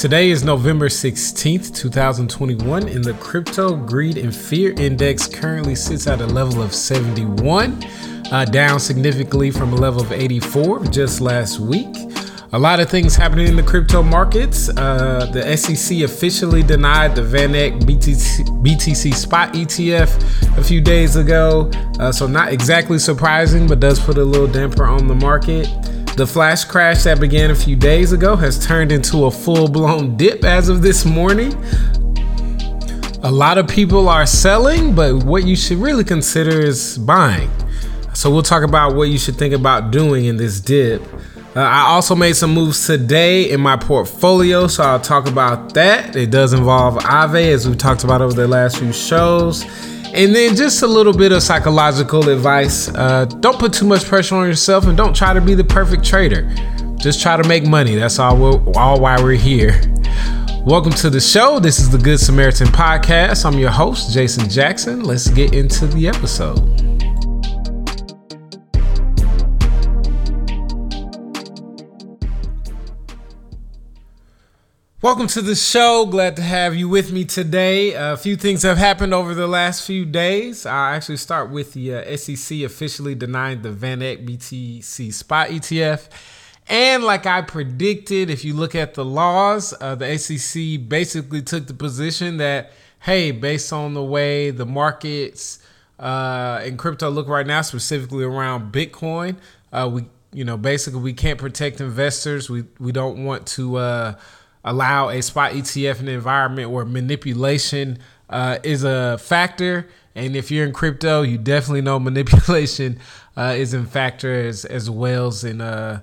Today 0.00 0.30
is 0.30 0.42
November 0.42 0.88
16th, 0.88 1.76
2021, 1.76 2.88
and 2.88 3.04
the 3.04 3.12
crypto 3.12 3.76
greed 3.76 4.16
and 4.16 4.34
fear 4.34 4.72
index 4.78 5.26
currently 5.26 5.74
sits 5.74 6.06
at 6.06 6.22
a 6.22 6.26
level 6.26 6.62
of 6.62 6.74
71, 6.74 7.84
uh, 8.32 8.46
down 8.46 8.80
significantly 8.80 9.50
from 9.50 9.74
a 9.74 9.76
level 9.76 10.00
of 10.00 10.10
84 10.10 10.86
just 10.86 11.20
last 11.20 11.60
week. 11.60 11.94
A 12.54 12.58
lot 12.58 12.80
of 12.80 12.88
things 12.88 13.14
happening 13.14 13.46
in 13.46 13.56
the 13.56 13.62
crypto 13.62 14.02
markets. 14.02 14.70
Uh, 14.70 15.30
the 15.34 15.54
SEC 15.54 16.00
officially 16.00 16.62
denied 16.62 17.14
the 17.14 17.20
VanEck 17.20 17.82
BTC, 17.82 18.46
BTC 18.64 19.12
spot 19.12 19.52
ETF 19.52 20.56
a 20.56 20.64
few 20.64 20.80
days 20.80 21.16
ago, 21.16 21.70
uh, 21.98 22.10
so 22.10 22.26
not 22.26 22.54
exactly 22.54 22.98
surprising, 22.98 23.66
but 23.66 23.80
does 23.80 24.00
put 24.00 24.16
a 24.16 24.24
little 24.24 24.48
damper 24.48 24.86
on 24.86 25.08
the 25.08 25.14
market. 25.14 25.68
The 26.16 26.26
flash 26.26 26.64
crash 26.64 27.04
that 27.04 27.20
began 27.20 27.50
a 27.50 27.54
few 27.54 27.76
days 27.76 28.12
ago 28.12 28.36
has 28.36 28.64
turned 28.66 28.92
into 28.92 29.24
a 29.24 29.30
full 29.30 29.68
blown 29.68 30.16
dip 30.16 30.44
as 30.44 30.68
of 30.68 30.82
this 30.82 31.04
morning. 31.04 31.54
A 33.22 33.30
lot 33.30 33.58
of 33.58 33.68
people 33.68 34.08
are 34.08 34.26
selling, 34.26 34.94
but 34.94 35.22
what 35.24 35.44
you 35.46 35.54
should 35.56 35.78
really 35.78 36.04
consider 36.04 36.60
is 36.60 36.98
buying. 36.98 37.50
So, 38.12 38.30
we'll 38.30 38.42
talk 38.42 38.64
about 38.64 38.96
what 38.96 39.04
you 39.04 39.18
should 39.18 39.36
think 39.36 39.54
about 39.54 39.92
doing 39.92 40.24
in 40.26 40.36
this 40.36 40.60
dip. 40.60 41.02
Uh, 41.54 41.60
I 41.60 41.82
also 41.88 42.14
made 42.14 42.34
some 42.36 42.54
moves 42.54 42.86
today 42.86 43.50
in 43.50 43.60
my 43.60 43.76
portfolio, 43.76 44.66
so 44.66 44.84
I'll 44.84 45.00
talk 45.00 45.26
about 45.26 45.74
that. 45.74 46.16
It 46.16 46.30
does 46.30 46.52
involve 46.52 46.96
Aave, 46.98 47.52
as 47.52 47.68
we've 47.68 47.78
talked 47.78 48.04
about 48.04 48.20
over 48.20 48.32
the 48.32 48.46
last 48.46 48.78
few 48.78 48.92
shows. 48.92 49.64
And 50.12 50.34
then 50.34 50.56
just 50.56 50.82
a 50.82 50.88
little 50.88 51.12
bit 51.12 51.30
of 51.30 51.40
psychological 51.40 52.28
advice. 52.28 52.88
Uh, 52.88 53.26
don't 53.26 53.60
put 53.60 53.72
too 53.72 53.86
much 53.86 54.04
pressure 54.04 54.34
on 54.34 54.44
yourself 54.44 54.86
and 54.86 54.96
don't 54.96 55.14
try 55.14 55.32
to 55.32 55.40
be 55.40 55.54
the 55.54 55.62
perfect 55.62 56.04
trader. 56.04 56.52
Just 56.96 57.22
try 57.22 57.36
to 57.36 57.46
make 57.46 57.64
money. 57.64 57.94
That's 57.94 58.18
all, 58.18 58.36
we're, 58.36 58.72
all 58.74 59.00
why 59.00 59.22
we're 59.22 59.34
here. 59.34 59.80
Welcome 60.64 60.92
to 60.94 61.10
the 61.10 61.20
show. 61.20 61.60
This 61.60 61.78
is 61.78 61.90
the 61.90 61.98
Good 61.98 62.18
Samaritan 62.18 62.66
Podcast. 62.66 63.44
I'm 63.44 63.56
your 63.56 63.70
host, 63.70 64.12
Jason 64.12 64.48
Jackson. 64.48 65.04
Let's 65.04 65.28
get 65.28 65.54
into 65.54 65.86
the 65.86 66.08
episode. 66.08 66.89
Welcome 75.02 75.28
to 75.28 75.40
the 75.40 75.56
show. 75.56 76.04
Glad 76.04 76.36
to 76.36 76.42
have 76.42 76.76
you 76.76 76.86
with 76.86 77.10
me 77.10 77.24
today. 77.24 77.94
a 77.94 78.18
few 78.18 78.36
things 78.36 78.64
have 78.64 78.76
happened 78.76 79.14
over 79.14 79.32
the 79.32 79.46
last 79.46 79.86
few 79.86 80.04
days. 80.04 80.66
I'll 80.66 80.94
actually 80.94 81.16
start 81.16 81.48
with 81.48 81.72
the 81.72 81.94
uh, 81.94 82.16
SEC 82.18 82.60
officially 82.60 83.14
denying 83.14 83.62
the 83.62 83.70
VanEck 83.70 84.28
BTC 84.28 85.10
spot 85.14 85.48
ETF. 85.48 86.10
And 86.68 87.02
like 87.02 87.24
I 87.24 87.40
predicted, 87.40 88.28
if 88.28 88.44
you 88.44 88.52
look 88.52 88.74
at 88.74 88.92
the 88.92 89.02
laws, 89.02 89.72
uh, 89.80 89.94
the 89.94 90.18
SEC 90.18 90.86
basically 90.86 91.40
took 91.40 91.66
the 91.66 91.72
position 91.72 92.36
that, 92.36 92.72
hey, 92.98 93.30
based 93.30 93.72
on 93.72 93.94
the 93.94 94.04
way 94.04 94.50
the 94.50 94.66
markets 94.66 95.60
uh, 95.98 96.60
in 96.62 96.76
crypto 96.76 97.08
look 97.08 97.26
right 97.26 97.46
now, 97.46 97.62
specifically 97.62 98.24
around 98.24 98.70
Bitcoin, 98.70 99.36
uh, 99.72 99.88
we, 99.90 100.04
you 100.34 100.44
know, 100.44 100.58
basically 100.58 101.00
we 101.00 101.14
can't 101.14 101.38
protect 101.38 101.80
investors. 101.80 102.50
We 102.50 102.64
we 102.78 102.92
don't 102.92 103.24
want 103.24 103.46
to 103.48 103.76
uh, 103.76 104.14
allow 104.64 105.08
a 105.08 105.22
spot 105.22 105.52
ETF 105.52 106.00
in 106.00 106.08
an 106.08 106.14
environment 106.14 106.70
where 106.70 106.84
manipulation 106.84 107.98
uh, 108.28 108.58
is 108.62 108.84
a 108.84 109.18
factor. 109.18 109.88
And 110.14 110.36
if 110.36 110.50
you're 110.50 110.66
in 110.66 110.72
crypto, 110.72 111.22
you 111.22 111.38
definitely 111.38 111.82
know 111.82 111.98
manipulation 112.00 112.98
uh, 113.36 113.54
is 113.56 113.74
in 113.74 113.86
factor 113.86 114.32
as 114.32 114.64
as 114.64 114.90
whales 114.90 115.44
and 115.44 115.62
uh, 115.62 116.00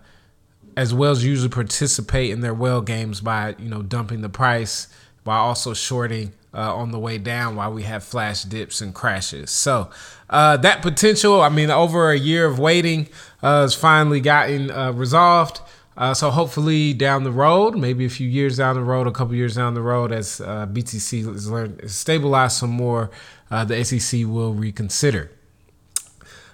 as 0.76 0.94
whales 0.94 1.24
usually 1.24 1.50
participate 1.50 2.32
in 2.32 2.42
their 2.42 2.54
whale 2.54 2.82
games 2.82 3.22
by 3.22 3.56
you 3.60 3.70
know 3.70 3.82
dumping 3.82 4.22
the 4.22 4.30
price 4.30 4.88
while 5.24 5.42
also 5.42 5.74
shorting 5.74 6.32
uh, 6.54 6.74
on 6.74 6.92
the 6.92 7.00
way 7.00 7.18
down 7.18 7.56
while 7.56 7.72
we 7.72 7.84
have 7.84 8.04
flash 8.04 8.44
dips 8.44 8.82
and 8.82 8.96
crashes. 8.96 9.52
So 9.52 9.90
uh, 10.30 10.58
that 10.58 10.82
potential, 10.82 11.42
I 11.42 11.50
mean, 11.50 11.70
over 11.70 12.12
a 12.12 12.18
year 12.18 12.46
of 12.46 12.60
waiting, 12.60 13.10
uh, 13.44 13.62
has 13.62 13.76
finally 13.76 14.22
gotten 14.22 14.72
uh, 14.72 14.92
resolved. 14.94 15.60
Uh, 15.98 16.14
so 16.14 16.30
hopefully 16.30 16.94
down 16.94 17.24
the 17.24 17.32
road, 17.32 17.76
maybe 17.76 18.06
a 18.06 18.10
few 18.10 18.28
years 18.28 18.58
down 18.58 18.76
the 18.76 18.84
road, 18.84 19.08
a 19.08 19.12
couple 19.12 19.34
years 19.34 19.56
down 19.56 19.74
the 19.74 19.82
road, 19.82 20.12
as 20.12 20.40
uh, 20.42 20.68
BTC 20.68 21.26
has 21.34 21.50
learned 21.50 21.90
stabilize 21.90 22.56
some 22.56 22.70
more, 22.70 23.10
uh, 23.50 23.66
the 23.66 23.84
SEC 23.84 24.22
will 24.26 24.54
reconsider. 24.54 25.32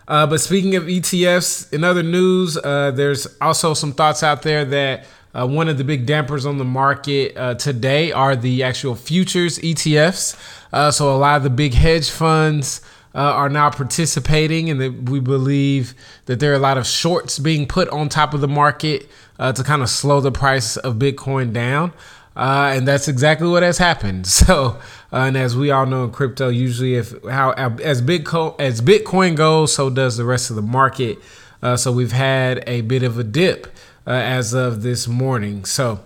Uh, 0.07 0.25
but 0.25 0.39
speaking 0.39 0.75
of 0.75 0.83
ETFs, 0.83 1.71
in 1.73 1.83
other 1.83 2.03
news, 2.03 2.57
uh, 2.57 2.91
there's 2.91 3.27
also 3.41 3.73
some 3.73 3.91
thoughts 3.91 4.23
out 4.23 4.43
there 4.43 4.63
that 4.63 5.05
uh, 5.33 5.45
one 5.45 5.67
of 5.67 5.77
the 5.77 5.83
big 5.83 6.05
dampers 6.05 6.45
on 6.45 6.57
the 6.57 6.65
market 6.65 7.35
today 7.59 8.11
are 8.11 8.35
the 8.35 8.63
actual 8.63 8.95
futures 8.95 9.59
ETFs. 9.59 10.93
so 10.93 11.13
a 11.13 11.17
lot 11.17 11.35
of 11.35 11.43
the 11.43 11.49
big 11.49 11.73
hedge 11.73 12.09
funds. 12.09 12.81
Uh, 13.15 13.19
are 13.19 13.49
now 13.49 13.69
participating, 13.69 14.71
and 14.71 14.81
that 14.81 15.03
we 15.03 15.19
believe 15.19 15.93
that 16.25 16.39
there 16.39 16.51
are 16.51 16.55
a 16.55 16.59
lot 16.59 16.79
of 16.79 16.87
shorts 16.87 17.37
being 17.37 17.67
put 17.67 17.87
on 17.89 18.09
top 18.09 18.33
of 18.33 18.41
the 18.41 18.47
market 18.47 19.07
uh, 19.37 19.51
to 19.53 19.63
kind 19.63 19.83
of 19.83 19.89
slow 19.89 20.19
the 20.19 20.31
price 20.31 20.77
of 20.77 20.95
Bitcoin 20.95 21.53
down. 21.53 21.93
Uh, 22.35 22.73
and 22.75 22.87
that's 22.87 23.07
exactly 23.07 23.47
what 23.47 23.63
has 23.63 23.77
happened. 23.77 24.27
So, 24.43 24.79
uh, 25.11 25.17
and 25.17 25.37
as 25.37 25.55
we 25.55 25.69
all 25.69 25.85
know 25.85 26.05
in 26.05 26.11
crypto, 26.11 26.49
usually 26.49 26.95
if 26.95 27.13
how 27.23 27.51
as 27.51 28.01
Bitcoin 28.01 28.59
as 28.59 28.81
Bitcoin 28.81 29.35
goes, 29.35 29.73
so 29.73 29.89
does 29.89 30.17
the 30.17 30.25
rest 30.25 30.49
of 30.49 30.55
the 30.55 30.61
market. 30.61 31.19
Uh, 31.61 31.77
so 31.77 31.91
we've 31.91 32.11
had 32.11 32.63
a 32.67 32.81
bit 32.81 33.03
of 33.03 33.17
a 33.17 33.23
dip 33.23 33.67
uh, 34.07 34.11
as 34.11 34.53
of 34.53 34.81
this 34.81 35.07
morning. 35.07 35.65
So. 35.65 35.99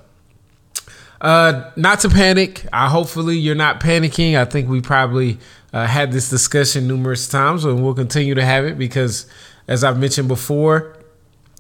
Uh, 1.20 1.72
not 1.76 2.00
to 2.02 2.10
panic. 2.10 2.66
I 2.72 2.90
hopefully 2.90 3.38
you're 3.38 3.56
not 3.56 3.80
panicking. 3.80 4.38
I 4.38 4.46
think 4.46 4.70
we 4.70 4.82
probably 4.82 5.40
had 5.74 6.12
this 6.12 6.28
discussion 6.28 6.88
numerous 6.88 7.28
times, 7.28 7.64
and 7.64 7.84
we'll 7.84 7.94
continue 7.94 8.34
to 8.34 8.44
have 8.44 8.66
it 8.66 8.80
because, 8.80 9.28
as 9.68 9.84
I've 9.84 10.00
mentioned 10.00 10.28
before, 10.28 10.98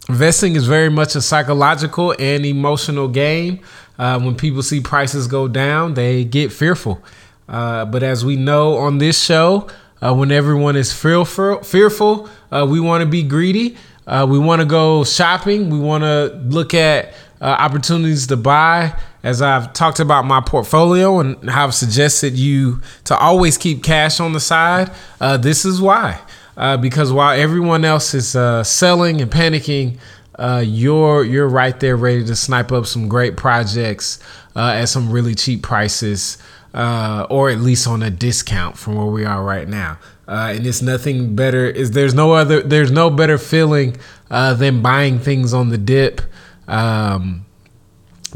Investing 0.10 0.56
is 0.56 0.66
very 0.66 0.90
much 0.90 1.16
a 1.16 1.22
psychological 1.22 2.16
and 2.18 2.46
emotional 2.46 3.10
game. 3.10 3.60
Uh, 4.00 4.18
when 4.20 4.36
people 4.36 4.64
see 4.64 4.80
prices 4.80 5.28
go 5.28 5.50
down, 5.50 5.96
they 5.96 6.24
get 6.24 6.54
fearful. 6.54 7.04
Uh, 7.50 7.84
but 7.84 8.04
as 8.04 8.24
we 8.24 8.38
know 8.38 8.78
on 8.78 9.00
this 9.00 9.22
show, 9.22 9.68
uh, 10.02 10.14
when 10.14 10.32
everyone 10.32 10.78
is 10.78 10.94
fearful, 10.94 11.62
fearful 11.62 12.30
uh, 12.52 12.66
we 12.70 12.80
want 12.80 13.02
to 13.02 13.06
be 13.06 13.22
greedy. 13.22 13.76
Uh, 14.06 14.26
we 14.30 14.40
want 14.40 14.62
to 14.62 14.66
go 14.66 15.04
shopping. 15.04 15.70
We 15.70 15.80
want 15.80 16.04
to 16.04 16.40
look 16.46 16.74
at 16.74 17.14
uh, 17.42 17.46
opportunities 17.46 18.28
to 18.28 18.38
buy. 18.38 18.98
As 19.24 19.42
I've 19.42 19.74
talked 19.74 20.00
about 20.00 20.26
my 20.26 20.40
portfolio 20.40 21.20
and 21.20 21.50
how 21.50 21.66
I've 21.66 21.74
suggested 21.74 22.38
you 22.38 22.82
to 23.06 23.18
always 23.18 23.58
keep 23.58 23.84
cash 23.84 24.20
on 24.20 24.32
the 24.32 24.40
side, 24.40 24.92
this 25.20 25.66
is 25.66 25.82
why 25.82 26.22
uh, 26.58 26.76
because 26.76 27.14
while 27.14 27.40
everyone 27.40 27.86
else 27.86 28.14
is 28.14 28.36
uh, 28.36 28.64
selling 28.64 29.22
and 29.22 29.32
panicking, 29.32 29.98
uh, 30.36 30.64
you're 30.66 31.24
you're 31.24 31.48
right 31.48 31.80
there 31.80 31.96
ready 31.96 32.24
to 32.26 32.36
snipe 32.36 32.72
up 32.72 32.86
some 32.86 33.08
great 33.08 33.38
projects 33.38 34.20
uh, 34.56 34.72
at 34.74 34.86
some 34.86 35.12
really 35.12 35.36
cheap 35.36 35.64
prices, 35.64 36.38
uh, 36.74 37.26
or 37.30 37.50
at 37.50 37.60
least 37.60 37.88
on 37.88 38.04
a 38.04 38.10
discount 38.10 38.78
from 38.78 38.96
where 38.96 39.06
we 39.06 39.24
are 39.24 39.44
right 39.44 39.68
now. 39.68 39.98
Uh, 40.28 40.54
and 40.56 40.68
it's 40.68 40.82
nothing 40.82 41.36
better. 41.36 41.66
Is 41.66 41.92
there's 41.92 42.14
no 42.14 42.34
other 42.34 42.62
there's 42.62 42.92
no 42.92 43.10
better 43.10 43.38
feeling 43.38 43.96
than 44.30 44.82
buying 44.82 45.20
things 45.20 45.54
on 45.54 45.70
the 45.70 45.78
dip. 45.78 46.22
Um, 46.68 47.46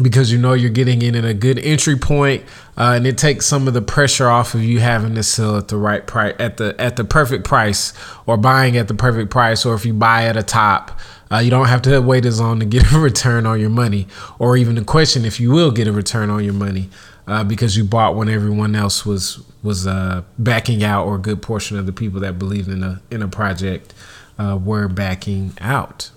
because 0.02 0.32
you 0.32 0.38
know 0.38 0.54
you're 0.54 0.70
getting 0.70 1.02
in 1.02 1.16
at 1.16 1.26
a 1.26 1.34
good 1.34 1.60
entry 1.60 1.98
point, 1.98 2.44
uh, 2.78 2.94
and 2.96 3.06
it 3.06 3.18
takes 3.18 3.46
some 3.46 3.68
of 3.68 3.74
the 3.74 3.82
pressure 3.82 4.28
off 4.28 4.54
of 4.54 4.64
you 4.64 4.80
having 4.80 5.16
to 5.16 5.24
sell 5.24 5.58
at 5.58 5.68
the 5.68 5.78
right 5.78 6.06
price 6.08 6.36
at 6.40 6.58
the 6.58 6.76
at 6.80 6.96
the 6.96 7.04
perfect 7.04 7.44
price 7.44 7.94
or 8.26 8.38
buying 8.38 8.78
at 8.78 8.88
the 8.88 8.94
perfect 8.94 9.30
price 9.30 9.66
or 9.66 9.76
if 9.76 9.86
you 9.86 9.94
buy 9.94 10.26
at 10.26 10.38
a 10.38 10.44
top 10.44 11.00
uh, 11.32 11.38
you 11.38 11.50
don't 11.50 11.68
have 11.68 11.82
to 11.82 12.00
wait 12.00 12.26
as 12.26 12.40
long 12.40 12.60
to 12.60 12.66
get 12.66 12.92
a 12.94 13.00
return 13.00 13.46
on 13.46 13.60
your 13.60 13.70
money 13.70 14.08
or 14.40 14.58
even 14.58 14.76
to 14.76 14.84
question 14.84 15.26
if 15.26 15.40
you 15.40 15.52
will 15.52 15.72
get 15.72 15.88
a 15.88 15.92
return 15.92 16.30
on 16.30 16.44
your 16.44 16.54
money 16.54 16.90
uh, 17.28 17.44
because 17.44 17.78
you 17.78 17.84
bought 17.84 18.16
when 18.16 18.30
everyone 18.30 18.76
else 18.76 19.06
was 19.06 19.44
was 19.62 19.86
uh, 19.86 20.24
backing 20.40 20.84
out 20.84 21.06
or 21.06 21.16
a 21.16 21.20
good 21.20 21.42
portion 21.42 21.78
of 21.78 21.86
the 21.86 21.94
people 21.94 22.20
that 22.20 22.40
believed 22.40 22.70
in 22.70 22.84
a 22.84 23.02
in 23.12 23.22
a 23.22 23.28
project 23.28 23.94
uh, 24.40 24.58
were 24.62 24.88
backing 24.88 25.54
out 25.60 26.10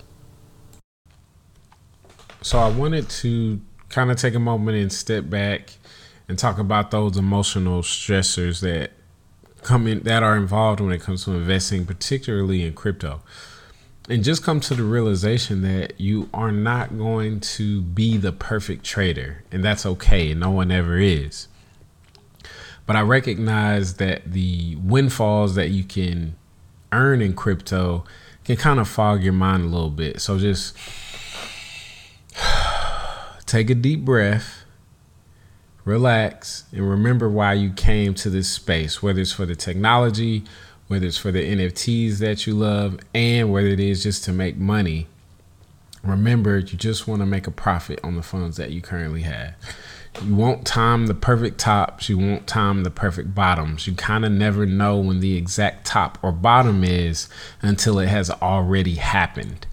so 2.44 2.58
I 2.58 2.68
wanted 2.68 3.08
to 3.08 3.58
kind 3.88 4.10
of 4.10 4.18
take 4.18 4.34
a 4.34 4.38
moment 4.38 4.76
and 4.76 4.92
step 4.92 5.30
back 5.30 5.70
and 6.28 6.38
talk 6.38 6.58
about 6.58 6.90
those 6.90 7.16
emotional 7.16 7.80
stressors 7.80 8.60
that 8.60 8.90
come 9.62 9.86
in 9.86 10.02
that 10.02 10.22
are 10.22 10.36
involved 10.36 10.80
when 10.80 10.92
it 10.92 11.00
comes 11.00 11.24
to 11.24 11.30
investing, 11.30 11.86
particularly 11.86 12.62
in 12.62 12.74
crypto. 12.74 13.22
And 14.10 14.22
just 14.22 14.44
come 14.44 14.60
to 14.60 14.74
the 14.74 14.82
realization 14.82 15.62
that 15.62 15.98
you 15.98 16.28
are 16.34 16.52
not 16.52 16.98
going 16.98 17.40
to 17.40 17.80
be 17.80 18.18
the 18.18 18.30
perfect 18.30 18.84
trader, 18.84 19.42
and 19.50 19.64
that's 19.64 19.86
okay. 19.86 20.34
No 20.34 20.50
one 20.50 20.70
ever 20.70 20.98
is. 20.98 21.48
But 22.84 22.96
I 22.96 23.00
recognize 23.00 23.94
that 23.94 24.30
the 24.30 24.76
windfalls 24.76 25.54
that 25.54 25.70
you 25.70 25.82
can 25.82 26.36
earn 26.92 27.22
in 27.22 27.32
crypto 27.32 28.04
can 28.44 28.56
kind 28.56 28.78
of 28.78 28.86
fog 28.86 29.22
your 29.22 29.32
mind 29.32 29.62
a 29.62 29.68
little 29.68 29.88
bit. 29.88 30.20
So 30.20 30.38
just 30.38 30.76
take 33.46 33.70
a 33.70 33.74
deep 33.74 34.04
breath 34.04 34.64
relax, 35.84 36.64
and 36.72 36.88
remember 36.88 37.28
why 37.28 37.52
you 37.52 37.70
came 37.70 38.14
to 38.14 38.30
this 38.30 38.48
space, 38.48 39.02
whether 39.02 39.20
it's 39.20 39.32
for 39.32 39.46
the 39.46 39.54
technology, 39.54 40.44
whether 40.88 41.06
it's 41.06 41.18
for 41.18 41.30
the 41.30 41.42
NFTs 41.42 42.18
that 42.18 42.46
you 42.46 42.54
love, 42.54 42.98
and 43.14 43.52
whether 43.52 43.68
it 43.68 43.80
is 43.80 44.02
just 44.02 44.24
to 44.24 44.32
make 44.32 44.56
money. 44.56 45.06
Remember, 46.02 46.58
you 46.58 46.76
just 46.76 47.08
want 47.08 47.20
to 47.20 47.26
make 47.26 47.46
a 47.46 47.50
profit 47.50 48.00
on 48.02 48.16
the 48.16 48.22
funds 48.22 48.56
that 48.56 48.70
you 48.70 48.82
currently 48.82 49.22
have. 49.22 49.54
You 50.22 50.34
won't 50.34 50.66
time 50.66 51.06
the 51.06 51.14
perfect 51.14 51.58
tops, 51.58 52.08
you 52.08 52.18
won't 52.18 52.46
time 52.46 52.84
the 52.84 52.90
perfect 52.90 53.34
bottoms. 53.34 53.86
You 53.86 53.94
kind 53.94 54.24
of 54.24 54.30
never 54.30 54.64
know 54.64 54.98
when 54.98 55.20
the 55.20 55.36
exact 55.36 55.86
top 55.86 56.18
or 56.22 56.30
bottom 56.30 56.84
is 56.84 57.28
until 57.62 57.98
it 57.98 58.08
has 58.08 58.30
already 58.30 58.94
happened. 58.96 59.66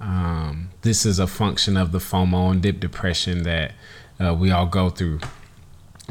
Um, 0.00 0.70
this 0.82 1.04
is 1.04 1.18
a 1.18 1.26
function 1.26 1.76
of 1.76 1.92
the 1.92 1.98
FOMO 1.98 2.50
and 2.52 2.62
dip 2.62 2.80
depression 2.80 3.42
that 3.42 3.72
uh, 4.20 4.34
we 4.34 4.50
all 4.50 4.66
go 4.66 4.90
through. 4.90 5.20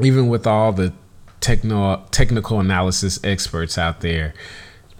Even 0.01 0.27
with 0.27 0.45
all 0.45 0.71
the 0.71 0.93
techno 1.39 2.05
technical 2.11 2.59
analysis 2.59 3.19
experts 3.23 3.77
out 3.77 4.01
there, 4.01 4.33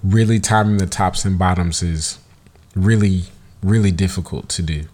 really 0.04 0.40
timing 0.40 0.78
the 0.78 0.86
tops 0.86 1.26
and 1.26 1.38
bottoms 1.38 1.84
is 1.84 2.20
really 2.76 3.24
really 3.64 3.92
difficult 3.92 4.50
to 4.50 4.62
do. 4.62 4.86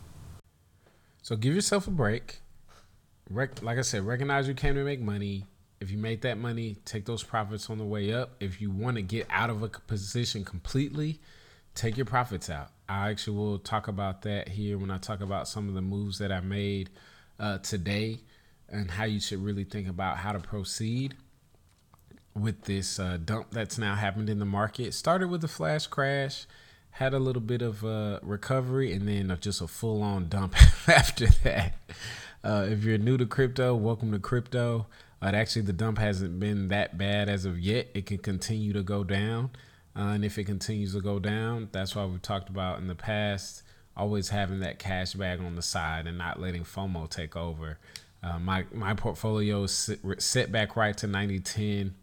So 1.21 1.35
give 1.35 1.53
yourself 1.53 1.87
a 1.87 1.91
break. 1.91 2.39
Rec- 3.29 3.61
like 3.61 3.77
I 3.77 3.81
said, 3.81 4.05
recognize 4.05 4.47
you 4.47 4.53
came 4.53 4.75
to 4.75 4.83
make 4.83 4.99
money. 4.99 5.45
If 5.79 5.91
you 5.91 5.97
make 5.97 6.21
that 6.21 6.37
money, 6.37 6.77
take 6.85 7.05
those 7.05 7.23
profits 7.23 7.69
on 7.69 7.77
the 7.77 7.85
way 7.85 8.13
up. 8.13 8.31
If 8.39 8.61
you 8.61 8.71
want 8.71 8.95
to 8.95 9.01
get 9.01 9.27
out 9.29 9.49
of 9.49 9.63
a 9.63 9.69
position 9.69 10.45
completely, 10.45 11.19
take 11.75 11.97
your 11.97 12.05
profits 12.05 12.49
out. 12.49 12.71
I 12.93 13.09
actually 13.09 13.37
will 13.37 13.57
talk 13.57 13.87
about 13.87 14.21
that 14.21 14.49
here 14.49 14.77
when 14.77 14.91
I 14.91 14.99
talk 14.99 15.19
about 15.21 15.47
some 15.47 15.67
of 15.67 15.73
the 15.73 15.81
moves 15.81 16.19
that 16.19 16.31
I 16.31 16.41
made 16.41 16.91
uh, 17.39 17.57
today 17.57 18.19
and 18.69 18.91
how 18.91 19.05
you 19.05 19.19
should 19.19 19.43
really 19.43 19.63
think 19.63 19.89
about 19.89 20.17
how 20.17 20.31
to 20.31 20.39
proceed 20.39 21.15
with 22.35 22.61
this 22.65 22.99
uh, 22.99 23.17
dump 23.23 23.47
that's 23.49 23.79
now 23.79 23.95
happened 23.95 24.29
in 24.29 24.37
the 24.37 24.45
market. 24.45 24.93
Started 24.93 25.29
with 25.29 25.43
a 25.43 25.47
flash 25.47 25.87
crash, 25.87 26.45
had 26.91 27.15
a 27.15 27.19
little 27.19 27.41
bit 27.41 27.63
of 27.63 27.83
uh, 27.83 28.19
recovery, 28.21 28.93
and 28.93 29.07
then 29.07 29.35
just 29.41 29.61
a 29.61 29.67
full 29.67 30.03
on 30.03 30.29
dump 30.29 30.55
after 30.87 31.25
that. 31.43 31.73
Uh, 32.43 32.67
if 32.69 32.83
you're 32.83 32.99
new 32.99 33.17
to 33.17 33.25
crypto, 33.25 33.73
welcome 33.73 34.11
to 34.11 34.19
crypto. 34.19 34.85
Uh, 35.19 35.31
actually, 35.33 35.63
the 35.63 35.73
dump 35.73 35.97
hasn't 35.97 36.39
been 36.39 36.67
that 36.67 36.95
bad 36.95 37.27
as 37.27 37.45
of 37.45 37.59
yet. 37.59 37.87
It 37.95 38.05
can 38.05 38.19
continue 38.19 38.71
to 38.73 38.83
go 38.83 39.03
down. 39.03 39.49
Uh, 39.95 40.13
and 40.13 40.25
if 40.25 40.37
it 40.37 40.45
continues 40.45 40.93
to 40.93 41.01
go 41.01 41.19
down, 41.19 41.69
that's 41.71 41.95
why 41.95 42.05
we've 42.05 42.21
talked 42.21 42.49
about 42.49 42.79
in 42.79 42.87
the 42.87 42.95
past 42.95 43.63
always 43.95 44.29
having 44.29 44.59
that 44.61 44.79
cash 44.79 45.13
bag 45.13 45.39
on 45.39 45.55
the 45.55 45.61
side 45.61 46.07
and 46.07 46.17
not 46.17 46.39
letting 46.39 46.63
FOMO 46.63 47.09
take 47.09 47.35
over. 47.35 47.77
Uh, 48.21 48.39
my 48.39 48.65
my 48.73 48.93
portfolio 48.93 49.63
is 49.63 49.91
set 50.17 50.51
back 50.51 50.75
right 50.75 50.97
to 50.97 51.07
9010. 51.07 51.93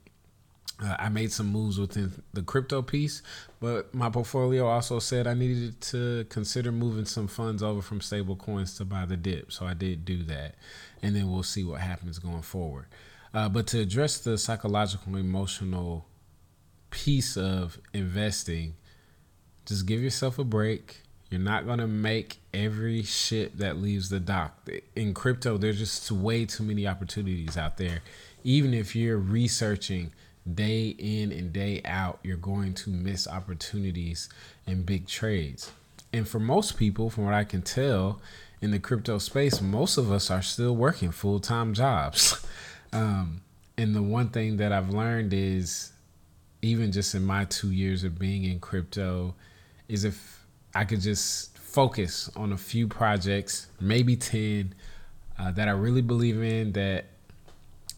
Uh, 0.82 0.96
I 0.98 1.08
made 1.10 1.30
some 1.30 1.48
moves 1.48 1.78
within 1.78 2.22
the 2.32 2.42
crypto 2.42 2.80
piece, 2.80 3.22
but 3.58 3.94
my 3.94 4.08
portfolio 4.08 4.66
also 4.66 4.98
said 4.98 5.26
I 5.26 5.34
needed 5.34 5.80
to 5.82 6.24
consider 6.30 6.72
moving 6.72 7.04
some 7.04 7.26
funds 7.26 7.62
over 7.62 7.82
from 7.82 8.00
stable 8.00 8.36
coins 8.36 8.76
to 8.78 8.86
buy 8.86 9.04
the 9.04 9.16
dip. 9.16 9.52
So 9.52 9.66
I 9.66 9.74
did 9.74 10.06
do 10.06 10.22
that. 10.24 10.54
And 11.02 11.14
then 11.14 11.30
we'll 11.30 11.42
see 11.42 11.64
what 11.64 11.80
happens 11.80 12.18
going 12.18 12.42
forward. 12.42 12.86
Uh, 13.34 13.48
but 13.48 13.66
to 13.68 13.80
address 13.80 14.18
the 14.18 14.38
psychological, 14.38 15.16
emotional 15.16 16.06
piece 16.90 17.36
of 17.36 17.78
investing, 17.92 18.74
just 19.66 19.86
give 19.86 20.02
yourself 20.02 20.38
a 20.38 20.44
break. 20.44 21.02
You're 21.30 21.40
not 21.40 21.64
to 21.78 21.86
make 21.86 22.38
every 22.52 23.02
ship 23.02 23.52
that 23.56 23.76
leaves 23.76 24.08
the 24.08 24.18
dock. 24.18 24.68
In 24.96 25.14
crypto, 25.14 25.58
there's 25.58 25.78
just 25.78 26.10
way 26.10 26.44
too 26.44 26.64
many 26.64 26.86
opportunities 26.86 27.56
out 27.56 27.76
there. 27.76 28.02
Even 28.42 28.74
if 28.74 28.96
you're 28.96 29.18
researching 29.18 30.12
day 30.52 30.88
in 30.98 31.30
and 31.30 31.52
day 31.52 31.82
out, 31.84 32.18
you're 32.24 32.36
going 32.36 32.74
to 32.74 32.90
miss 32.90 33.28
opportunities 33.28 34.28
and 34.66 34.84
big 34.84 35.06
trades. 35.06 35.70
And 36.12 36.26
for 36.26 36.40
most 36.40 36.76
people, 36.76 37.10
from 37.10 37.24
what 37.24 37.34
I 37.34 37.44
can 37.44 37.62
tell 37.62 38.20
in 38.60 38.72
the 38.72 38.80
crypto 38.80 39.18
space, 39.18 39.60
most 39.60 39.96
of 39.96 40.10
us 40.10 40.30
are 40.30 40.42
still 40.42 40.74
working 40.74 41.12
full 41.12 41.40
time 41.40 41.74
jobs. 41.74 42.44
Um, 42.92 43.42
and 43.78 43.94
the 43.94 44.02
one 44.02 44.30
thing 44.30 44.56
that 44.56 44.72
I've 44.72 44.90
learned 44.90 45.32
is, 45.32 45.92
even 46.62 46.92
just 46.92 47.14
in 47.14 47.24
my 47.24 47.44
two 47.46 47.70
years 47.70 48.04
of 48.04 48.18
being 48.18 48.44
in 48.44 48.60
crypto, 48.60 49.34
is 49.88 50.04
if 50.04 50.44
I 50.74 50.84
could 50.84 51.00
just 51.00 51.56
focus 51.58 52.30
on 52.36 52.52
a 52.52 52.56
few 52.56 52.88
projects, 52.88 53.68
maybe 53.80 54.16
10, 54.16 54.74
uh, 55.38 55.50
that 55.52 55.68
I 55.68 55.72
really 55.72 56.02
believe 56.02 56.42
in, 56.42 56.72
that 56.72 57.06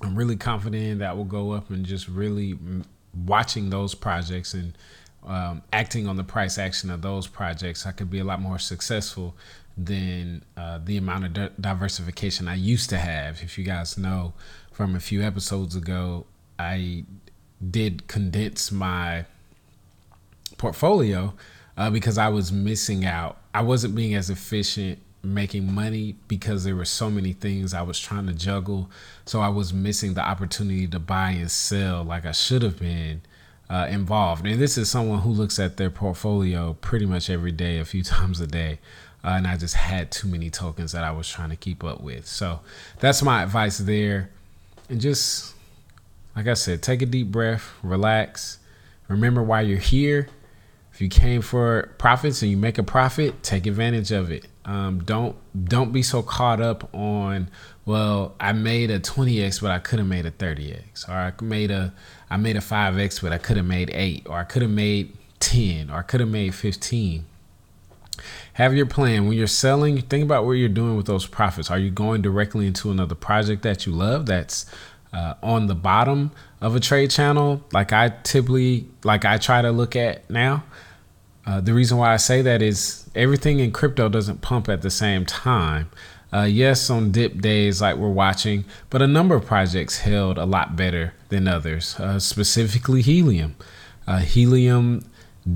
I'm 0.00 0.14
really 0.14 0.36
confident 0.36 1.00
that 1.00 1.16
will 1.16 1.24
go 1.24 1.52
up 1.52 1.70
and 1.70 1.84
just 1.84 2.08
really 2.08 2.58
watching 3.26 3.70
those 3.70 3.94
projects 3.94 4.54
and 4.54 4.76
um, 5.24 5.62
acting 5.72 6.08
on 6.08 6.16
the 6.16 6.24
price 6.24 6.58
action 6.58 6.90
of 6.90 7.02
those 7.02 7.26
projects, 7.26 7.86
I 7.86 7.92
could 7.92 8.10
be 8.10 8.18
a 8.18 8.24
lot 8.24 8.40
more 8.40 8.58
successful 8.58 9.36
than 9.76 10.44
uh, 10.56 10.80
the 10.84 10.96
amount 10.96 11.24
of 11.24 11.32
di- 11.32 11.50
diversification 11.60 12.48
I 12.48 12.54
used 12.54 12.90
to 12.90 12.98
have. 12.98 13.42
If 13.42 13.56
you 13.56 13.64
guys 13.64 13.96
know 13.96 14.34
from 14.72 14.96
a 14.96 15.00
few 15.00 15.22
episodes 15.22 15.76
ago, 15.76 16.26
I 16.58 17.04
did 17.70 18.06
condense 18.08 18.72
my 18.72 19.24
portfolio 20.56 21.34
uh, 21.76 21.90
because 21.90 22.18
I 22.18 22.28
was 22.28 22.52
missing 22.52 23.04
out. 23.04 23.38
I 23.54 23.62
wasn't 23.62 23.94
being 23.94 24.14
as 24.14 24.30
efficient 24.30 24.98
making 25.24 25.72
money 25.72 26.16
because 26.26 26.64
there 26.64 26.74
were 26.74 26.84
so 26.84 27.08
many 27.08 27.32
things 27.32 27.72
I 27.72 27.82
was 27.82 27.98
trying 27.98 28.26
to 28.26 28.32
juggle. 28.32 28.90
So 29.24 29.40
I 29.40 29.48
was 29.48 29.72
missing 29.72 30.14
the 30.14 30.20
opportunity 30.20 30.86
to 30.88 30.98
buy 30.98 31.30
and 31.30 31.50
sell 31.50 32.02
like 32.02 32.26
I 32.26 32.32
should 32.32 32.62
have 32.62 32.78
been 32.80 33.22
uh, 33.70 33.86
involved. 33.88 34.46
And 34.46 34.60
this 34.60 34.76
is 34.76 34.90
someone 34.90 35.20
who 35.20 35.30
looks 35.30 35.58
at 35.58 35.76
their 35.76 35.90
portfolio 35.90 36.74
pretty 36.74 37.06
much 37.06 37.30
every 37.30 37.52
day, 37.52 37.78
a 37.78 37.84
few 37.84 38.02
times 38.02 38.40
a 38.40 38.46
day. 38.46 38.80
Uh, 39.24 39.34
and 39.36 39.46
I 39.46 39.56
just 39.56 39.74
had 39.74 40.10
too 40.10 40.26
many 40.26 40.50
tokens 40.50 40.92
that 40.92 41.04
I 41.04 41.12
was 41.12 41.28
trying 41.28 41.50
to 41.50 41.56
keep 41.56 41.84
up 41.84 42.00
with. 42.00 42.26
So 42.26 42.60
that's 42.98 43.22
my 43.22 43.44
advice 43.44 43.78
there. 43.78 44.30
And 44.88 45.00
just, 45.00 45.54
like 46.34 46.46
I 46.46 46.54
said, 46.54 46.82
take 46.82 47.02
a 47.02 47.06
deep 47.06 47.30
breath, 47.30 47.72
relax, 47.82 48.58
remember 49.08 49.42
why 49.42 49.62
you're 49.62 49.78
here. 49.78 50.28
If 50.92 51.00
you 51.00 51.08
came 51.08 51.40
for 51.40 51.94
profits 51.98 52.42
and 52.42 52.50
you 52.50 52.56
make 52.56 52.78
a 52.78 52.82
profit, 52.82 53.42
take 53.42 53.66
advantage 53.66 54.12
of 54.12 54.30
it. 54.30 54.46
Um, 54.64 55.02
don't 55.04 55.36
don't 55.64 55.90
be 55.90 56.02
so 56.02 56.22
caught 56.22 56.60
up 56.60 56.94
on 56.94 57.48
well 57.84 58.36
I 58.38 58.52
made 58.52 58.92
a 58.92 59.00
20x 59.00 59.60
but 59.60 59.72
I 59.72 59.80
could 59.80 59.98
have 59.98 60.06
made 60.06 60.24
a 60.24 60.30
30x 60.30 61.08
or 61.08 61.12
I 61.12 61.32
made 61.42 61.72
a 61.72 61.92
I 62.30 62.36
made 62.36 62.56
a 62.56 62.60
5x 62.60 63.20
but 63.20 63.32
I 63.32 63.38
could 63.38 63.56
have 63.56 63.66
made 63.66 63.90
8 63.92 64.28
or 64.28 64.38
I 64.38 64.44
could 64.44 64.62
have 64.62 64.70
made 64.70 65.16
10 65.40 65.90
or 65.90 65.96
I 65.96 66.02
could 66.02 66.20
have 66.20 66.28
made 66.28 66.54
15 66.54 67.24
have 68.52 68.72
your 68.72 68.86
plan 68.86 69.26
when 69.26 69.36
you're 69.36 69.48
selling 69.48 70.00
think 70.00 70.22
about 70.22 70.44
what 70.44 70.52
you're 70.52 70.68
doing 70.68 70.96
with 70.96 71.06
those 71.06 71.26
profits 71.26 71.68
are 71.68 71.78
you 71.78 71.90
going 71.90 72.22
directly 72.22 72.68
into 72.68 72.92
another 72.92 73.16
project 73.16 73.62
that 73.62 73.84
you 73.84 73.90
love 73.90 74.26
that's 74.26 74.64
uh, 75.12 75.34
on 75.42 75.66
the 75.66 75.74
bottom 75.74 76.30
of 76.60 76.74
a 76.74 76.80
trade 76.80 77.10
channel 77.10 77.62
like 77.72 77.92
I 77.92 78.10
typically 78.22 78.86
like 79.04 79.24
I 79.24 79.38
try 79.38 79.62
to 79.62 79.70
look 79.70 79.96
at 79.96 80.28
now 80.30 80.64
uh, 81.46 81.60
the 81.60 81.74
reason 81.74 81.98
why 81.98 82.12
I 82.12 82.16
say 82.18 82.42
that 82.42 82.62
is 82.62 83.08
everything 83.14 83.58
in 83.58 83.72
crypto 83.72 84.08
doesn't 84.08 84.42
pump 84.42 84.68
at 84.68 84.82
the 84.82 84.90
same 84.90 85.26
time. 85.26 85.90
Uh, 86.32 86.42
yes, 86.42 86.88
on 86.88 87.10
dip 87.10 87.40
days 87.40 87.82
like 87.82 87.96
we're 87.96 88.08
watching, 88.08 88.64
but 88.88 89.02
a 89.02 89.06
number 89.06 89.34
of 89.34 89.44
projects 89.44 89.98
held 89.98 90.38
a 90.38 90.46
lot 90.46 90.76
better 90.76 91.12
than 91.28 91.46
others, 91.46 91.98
uh, 92.00 92.18
specifically 92.18 93.02
Helium. 93.02 93.54
Uh, 94.06 94.20
Helium 94.20 95.04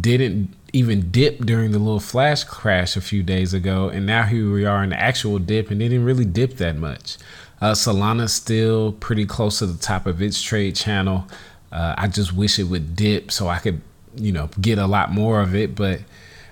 didn't 0.01 0.53
even 0.75 1.11
dip 1.11 1.47
during 1.47 1.71
the 1.71 1.79
little 1.79 2.01
flash 2.01 2.45
crash 2.45 2.95
a 2.95 3.01
few 3.01 3.23
days 3.23 3.55
ago, 3.55 3.89
and 3.89 4.05
now 4.05 4.25
here 4.25 4.53
we 4.53 4.67
are 4.67 4.85
in 4.85 4.91
the 4.91 5.01
actual 5.01 5.39
dip, 5.39 5.71
and 5.71 5.81
it 5.81 5.89
didn't 5.89 6.05
really 6.05 6.27
dip 6.27 6.57
that 6.59 6.77
much. 6.77 7.17
Uh, 7.61 7.73
Solana's 7.73 8.35
still 8.35 8.93
pretty 8.93 9.25
close 9.25 9.61
to 9.61 9.67
the 9.67 9.79
top 9.79 10.07
of 10.07 10.21
its 10.21 10.43
trade 10.43 10.77
channel. 10.77 11.27
Uh, 11.73 11.95
I 11.97 12.09
just 12.09 12.33
wish 12.33 12.59
it 12.59 12.65
would 12.65 12.97
dip 12.97 13.31
so 13.31 13.49
I 13.49 13.59
could 13.59 13.81
you 14.15 14.33
know 14.33 14.49
get 14.61 14.79
a 14.79 14.87
lot 14.87 15.13
more 15.13 15.41
of 15.41 15.55
it, 15.55 15.75
but 15.75 16.01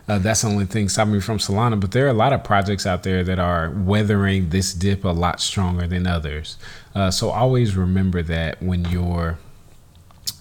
uh, 0.09 0.19
that's 0.19 0.43
the 0.43 0.49
only 0.49 0.67
thing 0.67 0.89
stopping 0.89 1.15
me 1.15 1.21
from 1.21 1.39
Solana. 1.39 1.81
But 1.81 1.93
there 1.93 2.07
are 2.07 2.11
a 2.11 2.15
lot 2.15 2.33
of 2.33 2.45
projects 2.45 2.87
out 2.87 3.03
there 3.03 3.25
that 3.25 3.39
are 3.39 3.71
weathering 3.71 4.51
this 4.51 4.75
dip 4.75 5.05
a 5.05 5.09
lot 5.09 5.41
stronger 5.41 5.87
than 5.87 6.07
others. 6.07 6.57
Uh, 6.95 7.11
so 7.11 7.31
always 7.31 7.77
remember 7.77 8.23
that 8.23 8.63
when 8.63 8.85
you're 8.87 9.39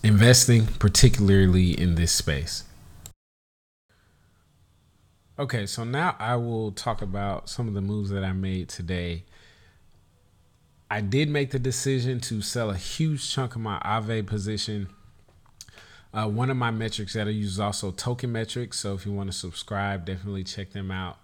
investing, 0.04 0.68
particularly 0.80 1.72
in 1.80 1.96
this 1.96 2.12
space. 2.12 2.64
Okay, 5.40 5.66
so 5.66 5.84
now 5.84 6.16
I 6.20 6.36
will 6.36 6.72
talk 6.72 7.02
about 7.02 7.50
some 7.50 7.68
of 7.68 7.74
the 7.74 7.82
moves 7.82 8.12
that 8.12 8.24
I 8.24 8.34
made 8.34 8.70
today. 8.70 9.24
I 10.94 11.02
did 11.02 11.30
make 11.30 11.52
the 11.52 11.60
decision 11.60 12.20
to 12.22 12.42
sell 12.42 12.70
a 12.70 12.78
huge 12.78 13.30
chunk 13.32 13.56
of 13.56 13.62
my 13.62 13.80
Aave 13.80 14.26
position 14.26 14.90
uh, 16.14 16.28
one 16.28 16.52
of 16.52 16.58
my 16.58 16.70
metrics 16.70 17.14
that 17.14 17.28
I 17.28 17.32
use 17.32 17.54
is 17.54 17.60
also 17.60 17.92
token 17.92 18.32
metrics. 18.32 18.80
So 18.80 18.94
if 18.94 19.06
you 19.06 19.12
want 19.12 19.32
to 19.32 19.38
subscribe, 19.38 20.06
definitely 20.06 20.44
check 20.44 20.72
them 20.72 20.92
out. 20.92 21.18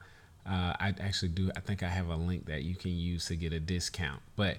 Uh, 0.45 0.73
I 0.79 0.95
actually 0.99 1.29
do. 1.29 1.51
I 1.55 1.59
think 1.59 1.83
I 1.83 1.87
have 1.87 2.09
a 2.09 2.15
link 2.15 2.47
that 2.47 2.63
you 2.63 2.75
can 2.75 2.91
use 2.91 3.25
to 3.25 3.35
get 3.35 3.53
a 3.53 3.59
discount. 3.59 4.21
But 4.35 4.57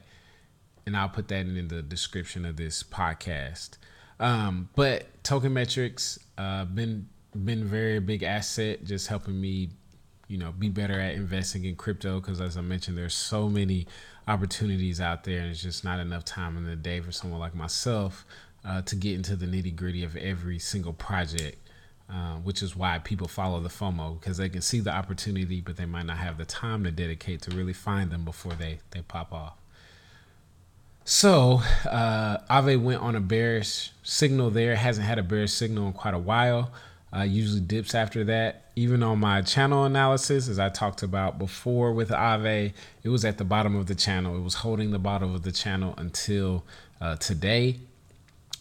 and 0.86 0.96
I'll 0.96 1.08
put 1.08 1.28
that 1.28 1.40
in 1.40 1.66
the 1.66 1.82
description 1.82 2.44
of 2.44 2.56
this 2.56 2.84
podcast. 2.84 3.70
Um, 4.20 4.68
but 4.76 5.24
Token 5.24 5.52
Metrics 5.52 6.20
uh, 6.38 6.64
been 6.64 7.08
been 7.44 7.64
very 7.64 7.98
big 7.98 8.22
asset, 8.22 8.84
just 8.84 9.08
helping 9.08 9.40
me, 9.40 9.70
you 10.30 10.38
know, 10.38 10.52
be 10.52 10.68
better 10.68 10.98
at 11.00 11.14
investing 11.14 11.64
in 11.64 11.74
crypto. 11.74 12.20
Because 12.20 12.40
as 12.40 12.56
I 12.56 12.60
mentioned, 12.60 12.96
there's 12.96 13.14
so 13.14 13.48
many 13.48 13.86
opportunities 14.28 15.00
out 15.00 15.24
there, 15.24 15.40
and 15.40 15.50
it's 15.50 15.62
just 15.62 15.84
not 15.84 15.98
enough 15.98 16.24
time 16.24 16.56
in 16.56 16.64
the 16.64 16.76
day 16.76 17.00
for 17.00 17.10
someone 17.10 17.40
like 17.40 17.54
myself 17.54 18.24
uh, 18.64 18.80
to 18.82 18.94
get 18.94 19.14
into 19.14 19.34
the 19.34 19.46
nitty 19.46 19.74
gritty 19.74 20.04
of 20.04 20.16
every 20.16 20.58
single 20.58 20.92
project. 20.92 21.56
Uh, 22.12 22.34
which 22.38 22.60
is 22.60 22.74
why 22.74 22.98
people 22.98 23.28
follow 23.28 23.60
the 23.60 23.68
FOMO 23.68 24.18
because 24.18 24.36
they 24.36 24.48
can 24.48 24.60
see 24.60 24.80
the 24.80 24.90
opportunity, 24.90 25.60
but 25.60 25.76
they 25.76 25.84
might 25.84 26.06
not 26.06 26.16
have 26.16 26.38
the 26.38 26.44
time 26.44 26.82
to 26.82 26.90
dedicate 26.90 27.40
to 27.40 27.52
really 27.54 27.72
find 27.72 28.10
them 28.10 28.24
before 28.24 28.52
they 28.54 28.80
they 28.90 29.00
pop 29.00 29.32
off. 29.32 29.54
So 31.04 31.62
uh, 31.88 32.38
Aave 32.50 32.82
went 32.82 33.00
on 33.00 33.14
a 33.14 33.20
bearish 33.20 33.92
signal 34.02 34.50
there. 34.50 34.74
Hasn't 34.74 35.06
had 35.06 35.20
a 35.20 35.22
bearish 35.22 35.52
signal 35.52 35.86
in 35.86 35.92
quite 35.92 36.14
a 36.14 36.18
while. 36.18 36.72
Uh, 37.14 37.22
usually 37.22 37.60
dips 37.60 37.94
after 37.94 38.24
that. 38.24 38.70
Even 38.76 39.02
on 39.02 39.18
my 39.18 39.42
channel 39.42 39.84
analysis, 39.84 40.48
as 40.48 40.58
I 40.58 40.68
talked 40.68 41.02
about 41.02 41.38
before 41.38 41.92
with 41.92 42.10
Aave, 42.10 42.72
it 43.02 43.08
was 43.08 43.24
at 43.24 43.38
the 43.38 43.44
bottom 43.44 43.74
of 43.76 43.86
the 43.86 43.94
channel. 43.94 44.36
It 44.36 44.42
was 44.42 44.54
holding 44.54 44.90
the 44.92 44.98
bottom 44.98 45.34
of 45.34 45.42
the 45.42 45.52
channel 45.52 45.94
until 45.98 46.64
uh, 47.00 47.16
today, 47.16 47.80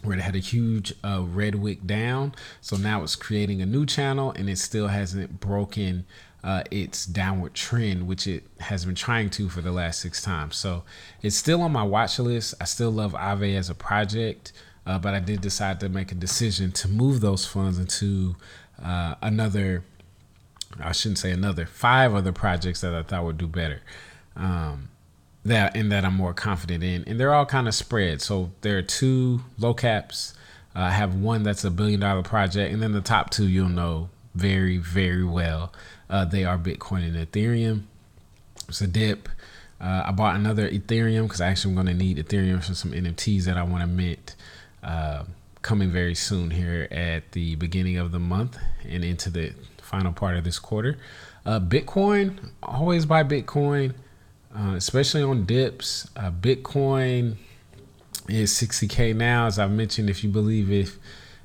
where 0.04 0.18
it 0.18 0.22
had 0.22 0.36
a 0.36 0.40
huge 0.40 0.94
uh, 1.04 1.22
red 1.22 1.56
wick 1.56 1.86
down. 1.86 2.34
So 2.62 2.76
now 2.76 3.04
it's 3.04 3.16
creating 3.16 3.62
a 3.62 3.66
new 3.66 3.86
channel, 3.86 4.32
and 4.32 4.50
it 4.50 4.58
still 4.58 4.88
hasn't 4.88 5.40
broken 5.40 6.06
uh, 6.44 6.64
its 6.72 7.06
downward 7.06 7.54
trend, 7.54 8.08
which 8.08 8.26
it 8.26 8.44
has 8.62 8.86
been 8.86 8.96
trying 8.96 9.30
to 9.30 9.50
for 9.50 9.62
the 9.62 9.72
last 9.72 10.00
six 10.00 10.22
times. 10.22 10.56
So 10.56 10.84
it's 11.22 11.36
still 11.36 11.62
on 11.62 11.72
my 11.72 11.84
watch 11.84 12.18
list. 12.18 12.56
I 12.60 12.66
still 12.66 12.92
love 12.92 13.14
Aave 13.14 13.58
as 13.58 13.70
a 13.70 13.76
project, 13.76 14.54
uh, 14.86 15.00
but 15.00 15.14
I 15.14 15.20
did 15.20 15.42
decide 15.42 15.80
to 15.82 15.90
make 15.90 16.12
a 16.12 16.16
decision 16.16 16.72
to 16.74 16.88
move 16.88 17.22
those 17.22 17.46
funds 17.46 17.78
into 17.78 18.36
uh, 18.84 19.16
another, 19.22 19.84
I 20.80 20.92
shouldn't 20.92 21.20
say 21.20 21.32
another, 21.32 21.66
five 21.66 22.14
other 22.14 22.32
projects 22.32 22.82
that 22.82 22.94
I 22.94 23.04
thought 23.04 23.24
would 23.26 23.38
do 23.38 23.48
better. 23.48 23.82
Um, 24.36 24.90
that 25.46 25.76
and 25.76 25.92
that 25.92 26.06
I'm 26.06 26.16
more 26.16 26.34
confident 26.34 26.84
in, 26.84 27.04
and 27.06 27.20
they're 27.20 27.34
all 27.34 27.46
kind 27.46 27.68
of 27.68 27.76
spread. 27.76 28.22
So 28.22 28.52
there 28.62 28.78
are 28.78 28.82
two 28.82 29.42
low 29.58 29.74
caps. 29.74 30.34
Uh, 30.76 30.82
I 30.82 30.92
have 30.92 31.16
one 31.16 31.44
that's 31.44 31.64
a 31.64 31.72
billion 31.72 32.00
dollar 32.00 32.24
project, 32.24 32.74
and 32.74 32.82
then 32.82 32.92
the 32.92 33.02
top 33.02 33.30
two 33.30 33.48
you'll 33.48 33.70
know 33.70 34.10
very, 34.36 34.78
very 34.78 35.24
well. 35.24 35.74
Uh, 36.10 36.26
they 36.26 36.44
are 36.44 36.58
Bitcoin 36.58 37.08
and 37.08 37.16
Ethereum. 37.16 37.84
It's 38.68 38.82
a 38.82 38.88
dip. 38.88 39.30
Uh, 39.82 40.04
I 40.06 40.12
bought 40.12 40.36
another 40.36 40.70
Ethereum 40.70 41.24
because 41.24 41.42
I 41.42 41.48
actually 41.48 41.72
am 41.72 41.76
going 41.76 41.88
to 41.88 41.94
need 41.94 42.18
Ethereum 42.18 42.64
for 42.64 42.74
some 42.74 42.92
NFTs 42.92 43.44
that 43.44 43.58
I 43.58 43.64
want 43.64 43.82
to 43.82 43.88
mint 43.88 44.36
uh, 44.84 45.24
coming 45.62 45.90
very 45.92 46.16
soon 46.16 46.52
here 46.52 46.88
at 46.92 47.32
the 47.34 47.56
beginning 47.56 47.98
of 47.98 48.12
the 48.12 48.20
month 48.20 48.58
and 48.88 49.04
into 49.04 49.30
the 49.30 49.54
final 49.82 50.14
part 50.14 50.38
of 50.38 50.44
this 50.44 50.60
quarter. 50.60 50.98
Uh, 51.46 51.60
Bitcoin, 51.60 52.52
always 52.62 53.06
buy 53.06 53.24
Bitcoin, 53.24 53.94
uh, 54.56 54.74
especially 54.76 55.24
on 55.24 55.46
dips. 55.46 56.10
Uh, 56.16 56.32
Bitcoin 56.32 57.36
is 58.28 58.52
60K 58.54 59.16
now, 59.16 59.48
as 59.48 59.60
I 59.60 59.68
mentioned. 59.68 60.10
If 60.10 60.24
you 60.24 60.30
believe 60.30 60.72
if 60.72 60.98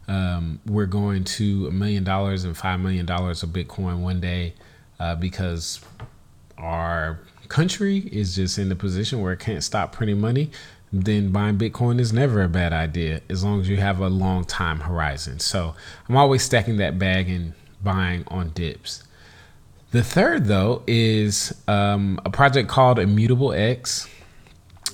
um, 0.06 0.60
we're 0.66 0.86
going 0.86 1.24
to 1.24 1.66
a 1.68 1.70
million 1.70 2.04
dollars 2.04 2.44
and 2.44 2.56
five 2.56 2.80
million 2.80 3.06
dollars 3.06 3.42
of 3.42 3.50
Bitcoin 3.50 4.00
one 4.00 4.20
day 4.20 4.54
uh, 5.00 5.14
because 5.14 5.80
our 6.58 7.20
country 7.48 7.98
is 8.12 8.36
just 8.36 8.58
in 8.58 8.68
the 8.68 8.76
position 8.76 9.20
where 9.20 9.32
it 9.32 9.38
can't 9.40 9.62
stop 9.62 9.92
printing 9.92 10.20
money. 10.20 10.50
Then 11.02 11.32
buying 11.32 11.58
Bitcoin 11.58 11.98
is 11.98 12.12
never 12.12 12.42
a 12.42 12.48
bad 12.48 12.72
idea 12.72 13.20
as 13.28 13.42
long 13.42 13.60
as 13.60 13.68
you 13.68 13.78
have 13.78 13.98
a 13.98 14.08
long 14.08 14.44
time 14.44 14.80
horizon. 14.80 15.40
So 15.40 15.74
I'm 16.08 16.16
always 16.16 16.42
stacking 16.42 16.76
that 16.76 16.98
bag 16.98 17.28
and 17.28 17.54
buying 17.82 18.24
on 18.28 18.50
dips. 18.50 19.02
The 19.90 20.02
third, 20.02 20.46
though, 20.46 20.82
is 20.86 21.54
um, 21.66 22.20
a 22.24 22.30
project 22.30 22.68
called 22.68 22.98
Immutable 22.98 23.52
X. 23.52 24.08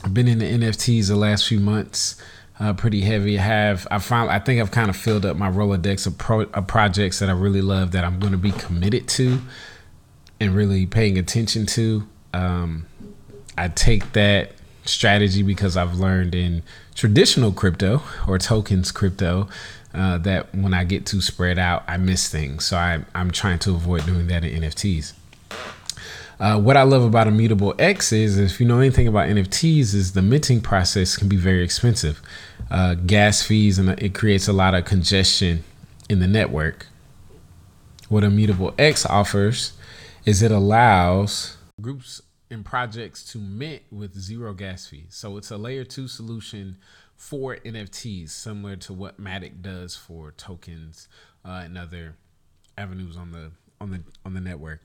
I've 0.02 0.14
been 0.14 0.28
in 0.28 0.38
the 0.38 0.46
NFTs 0.46 1.08
the 1.08 1.16
last 1.16 1.46
few 1.46 1.60
months 1.60 2.20
uh, 2.60 2.74
pretty 2.74 3.00
heavy. 3.00 3.38
I 3.38 3.42
have 3.42 3.88
I 3.90 3.98
found 3.98 4.30
I 4.30 4.38
think 4.38 4.60
I've 4.60 4.70
kind 4.70 4.90
of 4.90 4.96
filled 4.96 5.24
up 5.24 5.36
my 5.36 5.50
Rolodex 5.50 6.06
of, 6.06 6.18
pro, 6.18 6.42
of 6.42 6.66
projects 6.66 7.18
that 7.18 7.30
I 7.30 7.32
really 7.32 7.62
love 7.62 7.92
that 7.92 8.04
I'm 8.04 8.20
going 8.20 8.32
to 8.32 8.38
be 8.38 8.52
committed 8.52 9.08
to 9.08 9.40
and 10.38 10.54
really 10.54 10.86
paying 10.86 11.18
attention 11.18 11.66
to. 11.66 12.06
Um, 12.34 12.86
I 13.56 13.68
take 13.68 14.12
that 14.12 14.52
strategy 14.84 15.42
because 15.42 15.76
I've 15.76 15.98
learned 15.98 16.34
in 16.34 16.62
traditional 16.94 17.52
crypto 17.52 18.02
or 18.26 18.38
tokens 18.38 18.92
crypto 18.92 19.48
uh, 19.94 20.18
that 20.18 20.54
when 20.54 20.72
I 20.74 20.84
get 20.84 21.06
too 21.06 21.20
spread 21.20 21.58
out, 21.58 21.84
I 21.86 21.96
miss 21.96 22.28
things. 22.28 22.64
So 22.64 22.76
I, 22.76 23.00
I'm 23.14 23.30
trying 23.30 23.58
to 23.60 23.70
avoid 23.70 24.06
doing 24.06 24.26
that 24.28 24.44
in 24.44 24.62
NFTs. 24.62 25.14
Uh, 26.38 26.58
what 26.58 26.76
I 26.76 26.84
love 26.84 27.02
about 27.02 27.26
Immutable 27.26 27.74
X 27.78 28.12
is, 28.12 28.38
if 28.38 28.60
you 28.60 28.66
know 28.66 28.78
anything 28.78 29.06
about 29.06 29.28
NFTs, 29.28 29.94
is 29.94 30.12
the 30.12 30.22
minting 30.22 30.62
process 30.62 31.16
can 31.16 31.28
be 31.28 31.36
very 31.36 31.62
expensive. 31.62 32.22
Uh, 32.70 32.94
gas 32.94 33.42
fees 33.42 33.78
and 33.78 33.90
it 34.00 34.14
creates 34.14 34.48
a 34.48 34.52
lot 34.52 34.74
of 34.74 34.86
congestion 34.86 35.64
in 36.08 36.20
the 36.20 36.26
network. 36.26 36.86
What 38.08 38.24
Immutable 38.24 38.74
X 38.78 39.04
offers 39.04 39.72
is 40.24 40.42
it 40.42 40.50
allows 40.50 41.56
groups 41.80 42.22
and 42.50 42.64
projects 42.64 43.24
to 43.32 43.38
mint 43.38 43.82
with 43.90 44.18
zero 44.18 44.52
gas 44.52 44.86
fees. 44.86 45.06
So 45.10 45.36
it's 45.36 45.50
a 45.50 45.56
layer 45.56 45.84
two 45.84 46.08
solution 46.08 46.78
for 47.16 47.56
NFTs, 47.56 48.30
similar 48.30 48.76
to 48.76 48.92
what 48.92 49.20
Matic 49.20 49.62
does 49.62 49.94
for 49.94 50.32
tokens 50.32 51.08
uh, 51.44 51.62
and 51.64 51.78
other 51.78 52.16
avenues 52.76 53.16
on 53.16 53.32
the 53.32 53.50
on 53.80 53.90
the 53.90 54.02
on 54.24 54.34
the 54.34 54.40
network 54.40 54.80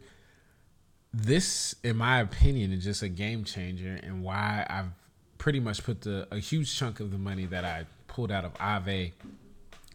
this, 1.15 1.75
in 1.84 1.95
my 1.95 2.19
opinion, 2.19 2.74
is 2.74 2.84
just 2.84 3.01
a 3.01 3.07
game 3.07 3.45
changer 3.45 3.98
and 4.03 4.22
why 4.22 4.65
I've 4.69 4.91
pretty 5.38 5.60
much 5.62 5.84
put 5.84 6.01
the 6.01 6.27
a 6.29 6.39
huge 6.39 6.77
chunk 6.77 7.00
of 7.00 7.12
the 7.12 7.17
money 7.17 7.45
that 7.45 7.63
I 7.63 7.86
pulled 8.07 8.31
out 8.31 8.43
of 8.43 8.53
Aave 8.55 9.13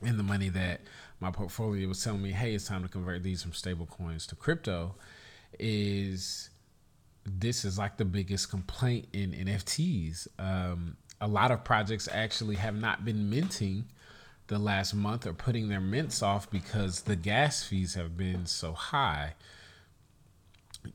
and 0.02 0.18
the 0.18 0.22
money 0.22 0.48
that 0.48 0.80
my 1.20 1.30
portfolio 1.30 1.86
was 1.88 2.02
telling 2.02 2.22
me, 2.22 2.30
hey, 2.30 2.54
it's 2.54 2.66
time 2.66 2.82
to 2.82 2.88
convert 2.88 3.22
these 3.22 3.42
from 3.42 3.52
stable 3.52 3.84
coins 3.84 4.26
to 4.28 4.34
crypto, 4.34 4.94
is 5.58 6.48
this 7.24 7.64
is 7.64 7.78
like 7.78 7.96
the 7.96 8.04
biggest 8.04 8.50
complaint 8.50 9.08
in 9.12 9.32
NFTs. 9.32 10.28
Um, 10.38 10.96
a 11.20 11.28
lot 11.28 11.50
of 11.50 11.64
projects 11.64 12.08
actually 12.10 12.56
have 12.56 12.74
not 12.74 13.04
been 13.04 13.28
minting 13.28 13.84
the 14.50 14.58
last 14.58 14.94
month 14.94 15.26
or 15.26 15.32
putting 15.32 15.68
their 15.68 15.80
mints 15.80 16.22
off 16.22 16.50
because 16.50 17.02
the 17.02 17.14
gas 17.14 17.62
fees 17.62 17.94
have 17.94 18.16
been 18.16 18.46
so 18.46 18.72
high 18.72 19.34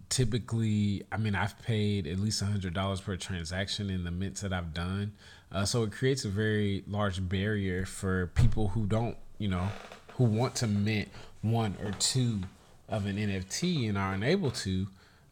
typically 0.09 1.03
i 1.11 1.15
mean 1.17 1.35
i've 1.35 1.57
paid 1.61 2.05
at 2.05 2.19
least 2.19 2.43
$100 2.43 3.03
per 3.03 3.15
transaction 3.15 3.89
in 3.89 4.03
the 4.03 4.11
mints 4.11 4.41
that 4.41 4.51
i've 4.51 4.73
done 4.73 5.13
uh, 5.53 5.63
so 5.63 5.83
it 5.83 5.91
creates 5.93 6.25
a 6.25 6.29
very 6.29 6.83
large 6.87 7.27
barrier 7.29 7.85
for 7.85 8.27
people 8.27 8.69
who 8.69 8.85
don't 8.85 9.15
you 9.37 9.47
know 9.47 9.69
who 10.15 10.25
want 10.25 10.55
to 10.55 10.67
mint 10.67 11.07
one 11.41 11.77
or 11.83 11.91
two 11.91 12.41
of 12.89 13.05
an 13.05 13.15
nft 13.15 13.87
and 13.87 13.97
are 13.97 14.13
unable 14.13 14.51
to 14.51 14.87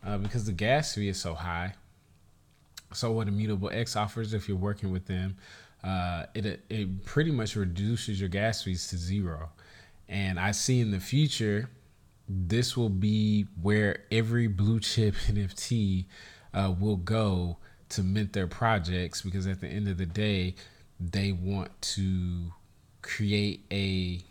uh, 0.05 0.17
because 0.17 0.45
the 0.45 0.51
gas 0.51 0.95
fee 0.95 1.09
is 1.09 1.19
so 1.19 1.33
high 1.33 1.73
so 2.93 3.11
what 3.11 3.27
immutable 3.27 3.69
x 3.71 3.95
offers 3.95 4.33
if 4.33 4.47
you're 4.47 4.57
working 4.57 4.91
with 4.91 5.07
them 5.07 5.35
uh, 5.83 6.25
it, 6.33 6.63
it 6.69 7.05
pretty 7.05 7.31
much 7.31 7.55
reduces 7.55 8.19
your 8.19 8.29
gas 8.29 8.63
fees 8.63 8.87
to 8.87 8.97
zero. 8.97 9.49
And 10.07 10.39
i 10.39 10.51
see 10.51 10.79
in 10.79 10.91
the 10.91 10.99
future 10.99 11.69
this 12.27 12.77
will 12.77 12.89
be 12.89 13.47
where 13.61 14.03
every 14.11 14.47
blue 14.47 14.79
chip 14.79 15.15
NFT 15.27 16.05
uh, 16.53 16.73
will 16.79 16.95
go 16.95 17.57
to 17.89 18.01
mint 18.01 18.33
their 18.33 18.47
projects 18.47 19.21
because 19.21 19.45
at 19.45 19.59
the 19.59 19.67
end 19.67 19.87
of 19.87 19.97
the 19.97 20.05
day, 20.05 20.55
they 20.99 21.31
want 21.31 21.69
to 21.81 22.53
create 23.01 23.65
a 23.71 24.21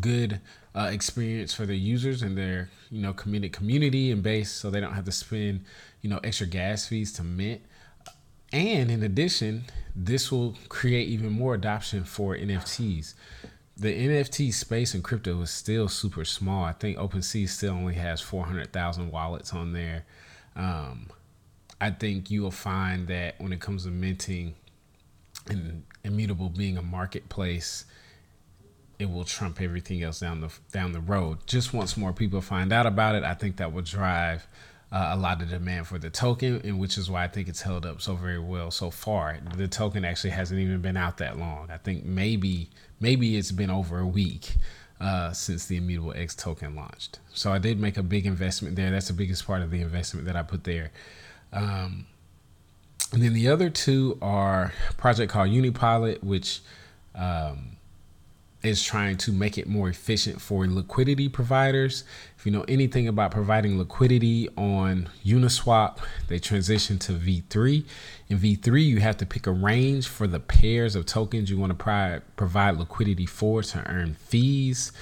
good 0.00 0.40
uh, 0.74 0.90
experience 0.92 1.54
for 1.54 1.66
their 1.66 1.76
users 1.76 2.22
and 2.22 2.36
their 2.36 2.68
you 2.90 3.00
know 3.00 3.12
committed 3.12 3.52
community 3.52 4.10
and 4.10 4.22
base 4.22 4.50
so 4.50 4.70
they 4.70 4.80
don't 4.80 4.92
have 4.92 5.04
to 5.04 5.12
spend 5.12 5.64
you 6.02 6.10
know 6.10 6.20
extra 6.22 6.46
gas 6.46 6.86
fees 6.86 7.12
to 7.12 7.22
mint 7.22 7.60
and 8.52 8.90
in 8.90 9.02
addition 9.02 9.64
this 9.94 10.30
will 10.30 10.54
create 10.68 11.08
even 11.08 11.30
more 11.30 11.54
adoption 11.54 12.04
for 12.04 12.36
nfts 12.36 13.14
the 13.78 14.08
NFT 14.08 14.54
space 14.54 14.94
in 14.94 15.02
crypto 15.02 15.42
is 15.42 15.50
still 15.50 15.88
super 15.88 16.24
small. 16.24 16.64
I 16.64 16.72
think 16.72 16.96
OpenSea 16.96 17.48
still 17.48 17.74
only 17.74 17.94
has 17.94 18.22
400,000 18.22 19.10
wallets 19.10 19.52
on 19.52 19.74
there. 19.74 20.06
Um, 20.56 21.10
I 21.78 21.90
think 21.90 22.30
you 22.30 22.42
will 22.42 22.50
find 22.50 23.06
that 23.08 23.34
when 23.38 23.52
it 23.52 23.60
comes 23.60 23.84
to 23.84 23.90
minting 23.90 24.54
and 25.48 25.84
Immutable 26.04 26.48
being 26.48 26.78
a 26.78 26.82
marketplace, 26.82 27.84
it 28.98 29.10
will 29.10 29.24
trump 29.24 29.60
everything 29.60 30.02
else 30.02 30.20
down 30.20 30.40
the 30.40 30.50
down 30.72 30.92
the 30.92 31.00
road. 31.00 31.38
Just 31.46 31.72
once 31.72 31.96
more 31.96 32.12
people 32.12 32.40
find 32.40 32.72
out 32.72 32.86
about 32.86 33.14
it, 33.14 33.24
I 33.24 33.34
think 33.34 33.56
that 33.56 33.72
will 33.72 33.82
drive 33.82 34.46
uh, 34.92 35.10
a 35.12 35.16
lot 35.16 35.42
of 35.42 35.50
demand 35.50 35.86
for 35.86 35.98
the 35.98 36.10
token, 36.10 36.60
and 36.64 36.78
which 36.78 36.96
is 36.96 37.10
why 37.10 37.24
I 37.24 37.28
think 37.28 37.48
it's 37.48 37.62
held 37.62 37.84
up 37.84 38.00
so 38.00 38.14
very 38.14 38.38
well 38.38 38.70
so 38.70 38.90
far. 38.90 39.38
The 39.56 39.68
token 39.68 40.04
actually 40.04 40.30
hasn't 40.30 40.60
even 40.60 40.80
been 40.80 40.96
out 40.96 41.18
that 41.18 41.38
long. 41.38 41.70
I 41.70 41.76
think 41.76 42.04
maybe 42.04 42.70
maybe 43.00 43.36
it's 43.36 43.52
been 43.52 43.70
over 43.70 43.98
a 43.98 44.06
week 44.06 44.54
uh, 45.00 45.32
since 45.32 45.66
the 45.66 45.76
Immutable 45.76 46.14
X 46.16 46.34
token 46.34 46.74
launched. 46.74 47.18
So 47.34 47.52
I 47.52 47.58
did 47.58 47.78
make 47.78 47.96
a 47.96 48.02
big 48.02 48.26
investment 48.26 48.76
there. 48.76 48.90
That's 48.90 49.08
the 49.08 49.12
biggest 49.12 49.46
part 49.46 49.62
of 49.62 49.70
the 49.70 49.80
investment 49.80 50.26
that 50.26 50.36
I 50.36 50.42
put 50.42 50.64
there. 50.64 50.90
Um, 51.52 52.06
and 53.12 53.22
then 53.22 53.34
the 53.34 53.48
other 53.48 53.70
two 53.70 54.18
are 54.20 54.72
project 54.96 55.30
called 55.32 55.50
Unipilot, 55.50 56.24
which 56.24 56.60
um, 57.14 57.75
is 58.66 58.82
trying 58.82 59.16
to 59.18 59.32
make 59.32 59.58
it 59.58 59.66
more 59.66 59.88
efficient 59.88 60.40
for 60.40 60.66
liquidity 60.66 61.28
providers. 61.28 62.04
If 62.36 62.44
you 62.44 62.52
know 62.52 62.64
anything 62.68 63.08
about 63.08 63.30
providing 63.30 63.78
liquidity 63.78 64.48
on 64.56 65.08
Uniswap, 65.24 65.98
they 66.28 66.38
transition 66.38 66.98
to 67.00 67.12
V3. 67.12 67.84
In 68.28 68.38
V3, 68.38 68.84
you 68.84 69.00
have 69.00 69.16
to 69.18 69.26
pick 69.26 69.46
a 69.46 69.52
range 69.52 70.08
for 70.08 70.26
the 70.26 70.40
pairs 70.40 70.96
of 70.96 71.06
tokens 71.06 71.50
you 71.50 71.58
want 71.58 71.78
to 71.78 72.22
provide 72.36 72.76
liquidity 72.76 73.26
for 73.26 73.62
to 73.62 73.88
earn 73.88 74.14
fees. 74.14 74.92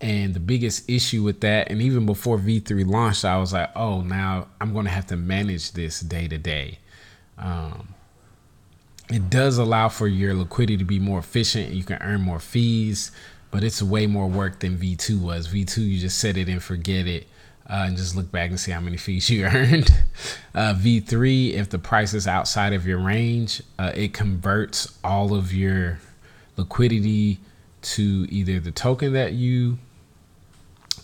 And 0.00 0.34
the 0.34 0.40
biggest 0.40 0.90
issue 0.90 1.22
with 1.22 1.40
that, 1.40 1.70
and 1.70 1.80
even 1.80 2.04
before 2.04 2.36
V3 2.36 2.86
launched, 2.86 3.24
I 3.24 3.38
was 3.38 3.52
like, 3.52 3.70
oh, 3.76 4.02
now 4.02 4.48
I'm 4.60 4.72
going 4.72 4.84
to 4.84 4.90
have 4.90 5.06
to 5.06 5.16
manage 5.16 5.72
this 5.72 6.00
day 6.00 6.28
to 6.28 6.36
day. 6.36 6.78
Um, 7.38 7.93
it 9.08 9.30
does 9.30 9.58
allow 9.58 9.88
for 9.88 10.08
your 10.08 10.34
liquidity 10.34 10.78
to 10.78 10.84
be 10.84 10.98
more 10.98 11.18
efficient. 11.18 11.72
You 11.72 11.84
can 11.84 12.00
earn 12.00 12.20
more 12.20 12.38
fees, 12.38 13.12
but 13.50 13.62
it's 13.62 13.82
way 13.82 14.06
more 14.06 14.28
work 14.28 14.60
than 14.60 14.78
V2 14.78 15.20
was. 15.20 15.48
V2, 15.48 15.78
you 15.78 16.00
just 16.00 16.18
set 16.18 16.36
it 16.36 16.48
and 16.48 16.62
forget 16.62 17.06
it. 17.06 17.28
Uh, 17.68 17.84
and 17.86 17.96
just 17.96 18.14
look 18.14 18.30
back 18.30 18.50
and 18.50 18.60
see 18.60 18.72
how 18.72 18.80
many 18.80 18.98
fees 18.98 19.30
you 19.30 19.44
earned. 19.44 19.90
Uh, 20.54 20.74
V3, 20.74 21.54
if 21.54 21.70
the 21.70 21.78
price 21.78 22.12
is 22.12 22.26
outside 22.26 22.72
of 22.72 22.86
your 22.86 22.98
range, 22.98 23.62
uh, 23.78 23.92
it 23.94 24.12
converts 24.12 24.98
all 25.02 25.34
of 25.34 25.52
your 25.52 25.98
liquidity 26.56 27.38
to 27.82 28.26
either 28.30 28.60
the 28.60 28.70
token 28.70 29.12
that 29.12 29.32
you 29.32 29.78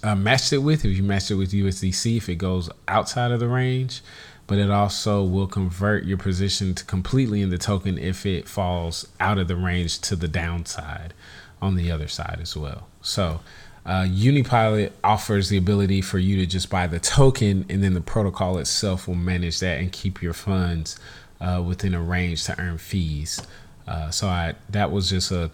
uh, 0.03 0.15
matched 0.15 0.53
it 0.53 0.59
with. 0.59 0.85
If 0.85 0.97
you 0.97 1.03
matched 1.03 1.31
it 1.31 1.35
with 1.35 1.53
USDC, 1.53 2.17
if 2.17 2.29
it 2.29 2.37
goes 2.37 2.71
outside 2.89 3.31
of 3.31 3.41
the 3.41 3.49
range, 3.49 4.03
but 4.51 4.59
it 4.59 4.69
also 4.69 5.23
will 5.23 5.47
convert 5.47 6.05
your 6.05 6.19
position 6.19 6.75
to 6.75 6.85
completely 6.85 7.41
in 7.41 7.51
the 7.51 7.57
token 7.57 7.97
if 7.97 8.27
it 8.27 8.49
falls 8.49 9.07
out 9.21 9.39
of 9.39 9.47
the 9.47 9.55
range 9.55 10.01
to 10.01 10.17
the 10.17 10.27
downside 10.27 11.15
on 11.63 11.77
the 11.77 11.89
other 11.89 12.09
side 12.09 12.41
as 12.43 12.57
well. 12.57 12.89
So, 13.01 13.39
uh, 13.87 14.07
Unipilot 14.09 14.91
offers 15.05 15.51
the 15.51 15.57
ability 15.57 16.01
for 16.03 16.19
you 16.19 16.37
to 16.39 16.47
just 16.47 16.69
buy 16.69 16.89
the 16.89 16.99
token, 16.99 17.65
and 17.69 17.81
then 17.81 17.95
the 17.95 18.01
protocol 18.01 18.59
itself 18.59 19.07
will 19.07 19.15
manage 19.15 19.61
that 19.61 19.79
and 19.79 19.93
keep 19.93 20.21
your 20.21 20.33
funds 20.33 20.99
uh, 21.41 21.63
within 21.65 21.95
a 21.95 22.03
range 22.03 22.43
to 22.47 22.61
earn 22.61 22.79
fees. 22.79 23.41
Uh, 23.87 24.11
so, 24.11 24.27
I 24.27 24.57
that 24.69 24.91
was 24.91 25.11
just 25.11 25.31
a 25.31 25.53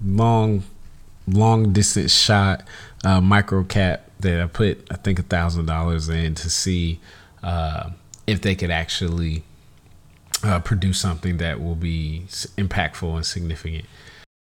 long, 0.00 0.62
long 1.26 1.72
distance 1.72 2.14
shot 2.14 2.62
uh, 3.02 3.20
micro 3.20 3.64
cap 3.64 4.08
that 4.20 4.40
I 4.40 4.46
put 4.46 4.86
I 4.92 4.94
think 4.94 5.18
a 5.18 5.24
thousand 5.24 5.66
dollars 5.66 6.08
in 6.08 6.36
to 6.36 6.48
see 6.48 7.00
uh, 7.42 7.90
if 8.26 8.40
they 8.40 8.54
could 8.54 8.70
actually 8.70 9.42
uh, 10.42 10.60
produce 10.60 10.98
something 10.98 11.38
that 11.38 11.60
will 11.60 11.74
be 11.74 12.24
impactful 12.28 13.14
and 13.14 13.26
significant. 13.26 13.84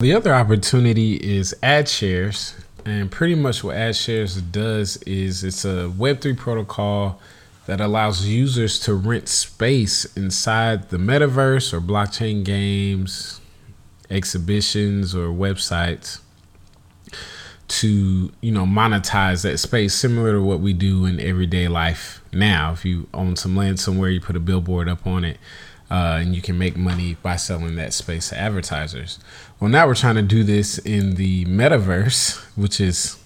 The 0.00 0.12
other 0.12 0.34
opportunity 0.34 1.14
is 1.14 1.54
Adshares. 1.62 2.54
And 2.84 3.10
pretty 3.10 3.34
much 3.34 3.64
what 3.64 3.76
Adshares 3.76 4.40
does 4.52 4.96
is 4.98 5.42
it's 5.42 5.64
a 5.64 5.92
Web3 5.96 6.36
protocol 6.36 7.20
that 7.66 7.80
allows 7.80 8.24
users 8.26 8.78
to 8.80 8.94
rent 8.94 9.28
space 9.28 10.04
inside 10.16 10.90
the 10.90 10.98
metaverse 10.98 11.72
or 11.72 11.80
blockchain 11.80 12.44
games, 12.44 13.40
exhibitions, 14.08 15.16
or 15.16 15.28
websites 15.30 16.20
to 17.68 18.32
you 18.40 18.52
know 18.52 18.64
monetize 18.64 19.42
that 19.42 19.58
space 19.58 19.94
similar 19.94 20.32
to 20.32 20.42
what 20.42 20.60
we 20.60 20.72
do 20.72 21.04
in 21.04 21.20
everyday 21.20 21.68
life 21.68 22.22
now. 22.32 22.72
If 22.72 22.84
you 22.84 23.08
own 23.12 23.36
some 23.36 23.56
land 23.56 23.80
somewhere 23.80 24.10
you 24.10 24.20
put 24.20 24.36
a 24.36 24.40
billboard 24.40 24.88
up 24.88 25.06
on 25.06 25.24
it 25.24 25.38
uh, 25.90 26.18
and 26.20 26.34
you 26.34 26.42
can 26.42 26.58
make 26.58 26.76
money 26.76 27.16
by 27.22 27.36
selling 27.36 27.76
that 27.76 27.92
space 27.92 28.28
to 28.30 28.38
advertisers. 28.38 29.18
Well 29.58 29.70
now 29.70 29.86
we're 29.86 29.94
trying 29.94 30.16
to 30.16 30.22
do 30.22 30.44
this 30.44 30.78
in 30.78 31.14
the 31.14 31.44
metaverse 31.46 32.36
which 32.56 32.80
is 32.80 33.18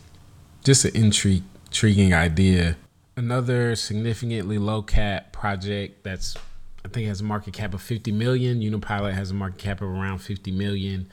just 0.65 0.85
an 0.85 0.93
intrig- 0.93 1.43
intriguing 1.67 2.15
idea. 2.15 2.77
Another 3.17 3.77
significantly 3.77 4.59
low 4.59 4.83
cap 4.83 5.33
project 5.33 6.03
that's 6.05 6.37
i 6.83 6.89
think 6.89 7.07
has 7.09 7.21
a 7.21 7.25
market 7.25 7.53
cap 7.53 7.75
of 7.75 7.83
50 7.83 8.11
million. 8.13 8.61
Unipilot 8.61 9.13
has 9.13 9.31
a 9.31 9.35
market 9.35 9.59
cap 9.59 9.83
of 9.83 9.89
around 9.89 10.19
50 10.19 10.51
million. 10.53 11.11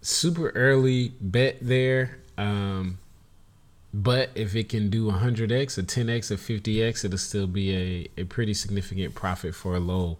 Super 0.00 0.48
early 0.50 1.12
bet 1.20 1.58
there 1.62 2.18
um, 2.38 2.98
but 3.94 4.30
if 4.34 4.56
it 4.56 4.68
can 4.68 4.88
do 4.88 5.10
100x, 5.10 5.78
a 5.78 5.82
10x, 5.82 6.30
a 6.30 6.36
50x, 6.36 7.04
it'll 7.04 7.18
still 7.18 7.46
be 7.46 8.08
a, 8.16 8.22
a 8.22 8.24
pretty 8.24 8.54
significant 8.54 9.14
profit 9.14 9.54
for 9.54 9.74
a 9.76 9.80
low 9.80 10.18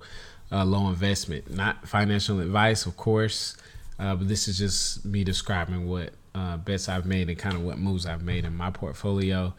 low 0.53 0.89
investment. 0.89 1.51
Not 1.51 1.89
financial 1.89 2.41
advice, 2.41 2.85
of 2.85 2.97
course, 2.97 3.57
uh, 3.99 4.15
but 4.15 4.29
this 4.29 4.49
is 4.49 4.59
just 4.59 5.05
me 5.05 5.25
describing 5.25 5.89
what 5.89 6.11
uh, 6.35 6.59
bets 6.59 6.89
I've 6.89 7.07
made 7.07 7.29
and 7.29 7.39
kind 7.39 7.57
of 7.57 7.63
what 7.63 7.79
moves 7.79 8.07
I've 8.07 8.23
made 8.23 8.45
in 8.45 8.55
my 8.55 8.71
portfolio. 8.71 9.55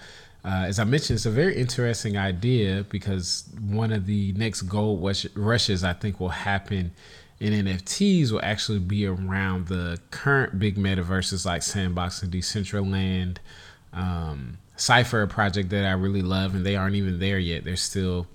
Uh, 0.46 0.66
as 0.68 0.78
I 0.78 0.84
mentioned, 0.84 1.16
it's 1.16 1.26
a 1.26 1.32
very 1.32 1.56
interesting 1.56 2.18
idea 2.18 2.86
because 2.90 3.46
one 3.62 3.92
of 3.92 4.06
the 4.06 4.34
next 4.34 4.64
gold 4.64 5.02
rushes 5.36 5.84
I 5.84 5.94
think 5.94 6.20
will 6.20 6.30
happen 6.30 6.92
and 7.44 7.68
NFTs 7.68 8.32
will 8.32 8.42
actually 8.42 8.80
be 8.80 9.06
around 9.06 9.68
the 9.68 10.00
current 10.12 10.58
big 10.60 10.78
metaverses 10.78 11.46
like 11.46 11.62
Sandbox 11.62 12.24
and 12.24 12.32
Decentraland. 12.32 13.38
Um, 13.92 14.60
Cypher, 14.78 15.28
project 15.28 15.70
that 15.70 15.86
I 15.86 15.92
really 15.92 16.22
love, 16.22 16.56
and 16.56 16.66
they 16.66 16.78
aren't 16.78 16.96
even 16.96 17.20
there 17.20 17.38
yet. 17.38 17.66
They're 17.66 17.76
still 17.76 18.28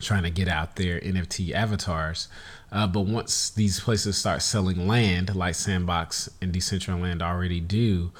trying 0.00 0.24
to 0.24 0.30
get 0.30 0.48
out 0.48 0.74
their 0.74 1.00
NFT 1.00 1.52
avatars. 1.52 2.26
Uh, 2.72 2.88
but 2.88 3.02
once 3.02 3.50
these 3.50 3.78
places 3.78 4.18
start 4.18 4.42
selling 4.42 4.88
land, 4.88 5.36
like 5.36 5.54
Sandbox 5.54 6.28
and 6.40 6.52
Decentraland 6.52 7.22
already 7.22 7.60
do, 7.60 8.10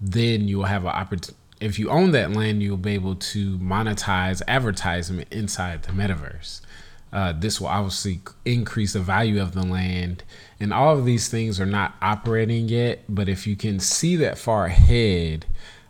then 0.00 0.48
you 0.48 0.58
will 0.58 0.64
have 0.64 0.82
an 0.82 0.90
opportunity. 0.90 1.36
If 1.60 1.78
you 1.78 1.90
own 1.90 2.10
that 2.10 2.32
land, 2.32 2.62
you'll 2.62 2.76
be 2.76 2.94
able 2.94 3.14
to 3.14 3.58
monetize 3.58 4.42
advertisement 4.48 5.28
inside 5.30 5.84
the 5.84 5.92
metaverse. 5.92 6.60
Uh, 7.12 7.32
this 7.32 7.60
will 7.60 7.68
obviously 7.68 8.20
increase 8.44 8.92
the 8.92 9.00
value 9.00 9.40
of 9.40 9.52
the 9.54 9.64
land. 9.64 10.22
And 10.60 10.72
all 10.72 10.98
of 10.98 11.04
these 11.04 11.28
things 11.28 11.58
are 11.60 11.66
not 11.66 11.94
operating 12.02 12.68
yet. 12.68 13.04
But 13.08 13.28
if 13.28 13.46
you 13.46 13.56
can 13.56 13.80
see 13.80 14.16
that 14.16 14.38
far 14.38 14.66
ahead, 14.66 15.46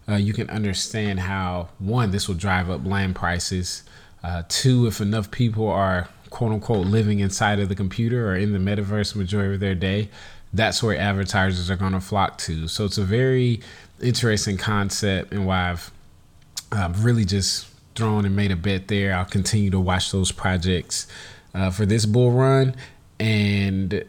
uh, 0.09 0.15
you 0.15 0.33
can 0.33 0.49
understand 0.49 1.21
how 1.21 1.69
one, 1.79 2.11
this 2.11 2.29
will 2.29 2.35
drive 2.35 2.71
up 2.71 2.87
land 2.87 3.17
prices. 3.17 3.83
Uh, 4.23 4.43
two, 4.49 4.87
if 4.87 5.01
enough 5.01 5.31
people 5.31 5.69
are 5.69 6.09
quote 6.31 6.53
unquote 6.53 6.87
living 6.87 7.21
inside 7.21 7.59
of 7.59 7.69
the 7.69 7.75
computer 7.75 8.31
or 8.31 8.37
in 8.37 8.53
the 8.53 8.59
metaverse 8.59 9.15
majority 9.15 9.55
of 9.55 9.61
their 9.61 9.75
day, 9.75 10.09
that's 10.53 10.83
where 10.83 10.97
advertisers 10.97 11.71
are 11.71 11.77
going 11.77 11.93
to 11.93 12.01
flock 12.01 12.39
to. 12.39 12.69
So 12.69 12.85
it's 12.85 12.99
a 12.99 13.05
very 13.05 13.61
interesting 14.01 14.57
concept 14.57 15.33
and 15.33 15.47
why 15.47 15.71
I've 15.71 15.91
uh, 16.73 16.93
really 16.97 17.25
just 17.25 17.67
thrown 17.99 18.25
and 18.25 18.37
made 18.37 18.53
a 18.53 18.57
bet 18.57 18.87
there. 18.89 19.13
I'll 19.13 19.25
continue 19.25 19.71
to 19.71 19.81
watch 19.81 20.13
those 20.13 20.31
projects 20.31 21.09
uh, 21.53 21.71
for 21.71 21.85
this 21.85 22.07
bull 22.07 22.31
run, 22.31 22.77
and 23.19 24.05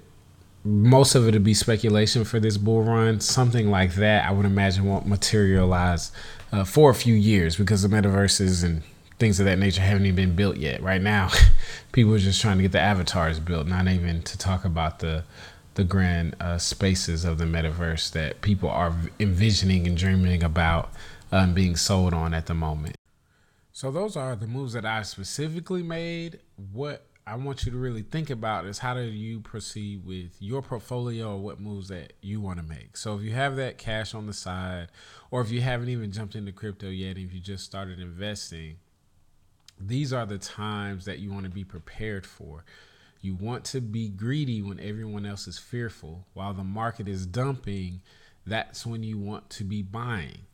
most 0.63 1.15
of 1.15 1.27
it 1.27 1.33
will 1.33 1.41
be 1.41 1.55
speculation 1.55 2.23
for 2.23 2.39
this 2.39 2.57
bull 2.57 2.83
run. 2.83 3.19
Something 3.19 3.71
like 3.71 3.95
that, 3.95 4.25
I 4.27 4.31
would 4.31 4.45
imagine, 4.45 4.85
won't 4.85 5.07
materialize 5.07 6.11
uh, 6.51 6.63
for 6.63 6.91
a 6.91 6.95
few 6.95 7.15
years 7.15 7.57
because 7.57 7.81
the 7.81 7.87
metaverses 7.87 8.63
and 8.63 8.83
things 9.17 9.39
of 9.39 9.47
that 9.47 9.57
nature 9.57 9.81
haven't 9.81 10.05
even 10.05 10.15
been 10.15 10.35
built 10.35 10.57
yet. 10.57 10.83
Right 10.83 11.01
now, 11.01 11.31
people 11.91 12.13
are 12.13 12.19
just 12.19 12.41
trying 12.41 12.57
to 12.57 12.61
get 12.61 12.71
the 12.71 12.79
avatars 12.79 13.39
built, 13.39 13.65
not 13.65 13.87
even 13.87 14.21
to 14.21 14.37
talk 14.37 14.63
about 14.63 14.99
the 14.99 15.23
the 15.75 15.83
grand 15.85 16.35
uh, 16.41 16.57
spaces 16.57 17.23
of 17.23 17.37
the 17.37 17.45
metaverse 17.45 18.11
that 18.11 18.41
people 18.41 18.69
are 18.69 18.93
envisioning 19.17 19.87
and 19.87 19.95
dreaming 19.95 20.43
about 20.43 20.91
um, 21.31 21.53
being 21.53 21.75
sold 21.75 22.13
on 22.13 22.33
at 22.33 22.47
the 22.47 22.53
moment. 22.53 22.98
So 23.79 23.91
those 23.91 24.17
are 24.17 24.35
the 24.35 24.45
moves 24.45 24.73
that 24.73 24.85
I 24.85 25.03
specifically 25.03 25.83
made. 25.83 26.41
What 26.73 27.05
I 27.25 27.37
want 27.37 27.65
you 27.65 27.71
to 27.71 27.77
really 27.77 28.01
think 28.01 28.29
about 28.29 28.65
is 28.65 28.79
how 28.79 28.93
do 28.93 29.03
you 29.03 29.39
proceed 29.39 30.05
with 30.05 30.35
your 30.41 30.61
portfolio 30.61 31.35
or 31.35 31.37
what 31.37 31.61
moves 31.61 31.87
that 31.87 32.11
you 32.19 32.41
want 32.41 32.59
to 32.59 32.65
make. 32.65 32.97
So 32.97 33.15
if 33.15 33.21
you 33.21 33.31
have 33.31 33.55
that 33.55 33.77
cash 33.77 34.13
on 34.13 34.27
the 34.27 34.33
side, 34.33 34.89
or 35.31 35.39
if 35.39 35.49
you 35.49 35.61
haven't 35.61 35.87
even 35.87 36.11
jumped 36.11 36.35
into 36.35 36.51
crypto 36.51 36.89
yet, 36.89 37.17
if 37.17 37.33
you 37.33 37.39
just 37.39 37.63
started 37.63 38.01
investing, 38.01 38.79
these 39.79 40.11
are 40.11 40.25
the 40.25 40.39
times 40.39 41.05
that 41.05 41.19
you 41.19 41.31
want 41.31 41.45
to 41.45 41.49
be 41.49 41.63
prepared 41.63 42.25
for. 42.25 42.65
You 43.21 43.33
want 43.33 43.63
to 43.63 43.79
be 43.79 44.09
greedy 44.09 44.61
when 44.61 44.81
everyone 44.81 45.25
else 45.25 45.47
is 45.47 45.57
fearful. 45.57 46.27
While 46.33 46.53
the 46.53 46.65
market 46.65 47.07
is 47.07 47.25
dumping, 47.25 48.01
that's 48.45 48.85
when 48.85 49.03
you 49.03 49.17
want 49.17 49.49
to 49.51 49.63
be 49.63 49.81
buying 49.83 50.48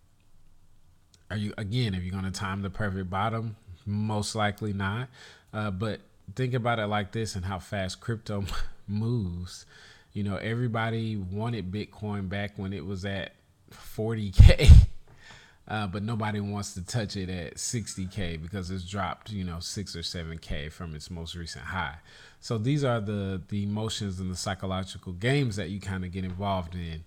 are 1.30 1.38
you 1.38 1.54
again 1.58 1.94
if 1.94 2.04
you're 2.04 2.12
going 2.12 2.32
to 2.32 2.38
time 2.38 2.62
the 2.62 2.70
perfect 2.70 3.10
bottom 3.10 3.56
Most 3.86 4.36
likely 4.36 4.74
not. 4.74 5.10
Uh, 5.54 5.72
but 5.72 6.02
think 6.36 6.54
about 6.54 6.80
it 6.80 6.88
like 6.88 7.12
this 7.12 7.36
and 7.36 7.46
how 7.46 7.60
fast 7.60 8.02
crypto 8.02 8.46
moves. 8.88 9.66
You 10.14 10.24
know, 10.24 10.38
everybody 10.38 11.18
wanted 11.18 11.72
Bitcoin 11.72 12.30
back 12.30 12.54
when 12.58 12.74
it 12.74 12.86
was 12.86 13.06
at 13.06 13.34
40K. 13.72 14.70
Uh, 15.68 15.88
but 15.88 16.04
nobody 16.04 16.40
wants 16.40 16.76
to 16.76 16.86
touch 16.86 17.18
it 17.18 17.28
at 17.28 17.56
60k 17.56 18.40
because 18.40 18.70
it's 18.70 18.84
dropped, 18.84 19.32
you 19.32 19.44
know, 19.44 19.60
six 19.60 19.96
or 19.96 20.04
seven 20.04 20.38
k 20.38 20.70
from 20.70 20.94
its 20.94 21.10
most 21.10 21.34
recent 21.36 21.66
high. 21.66 21.96
So 22.40 22.60
these 22.60 22.84
are 22.84 23.02
the 23.02 23.42
the 23.48 23.64
emotions 23.64 24.20
and 24.20 24.30
the 24.30 24.36
psychological 24.36 25.14
games 25.14 25.56
that 25.56 25.72
you 25.72 25.80
kind 25.80 26.06
of 26.06 26.12
get 26.12 26.24
involved 26.24 26.76
in, 26.76 27.04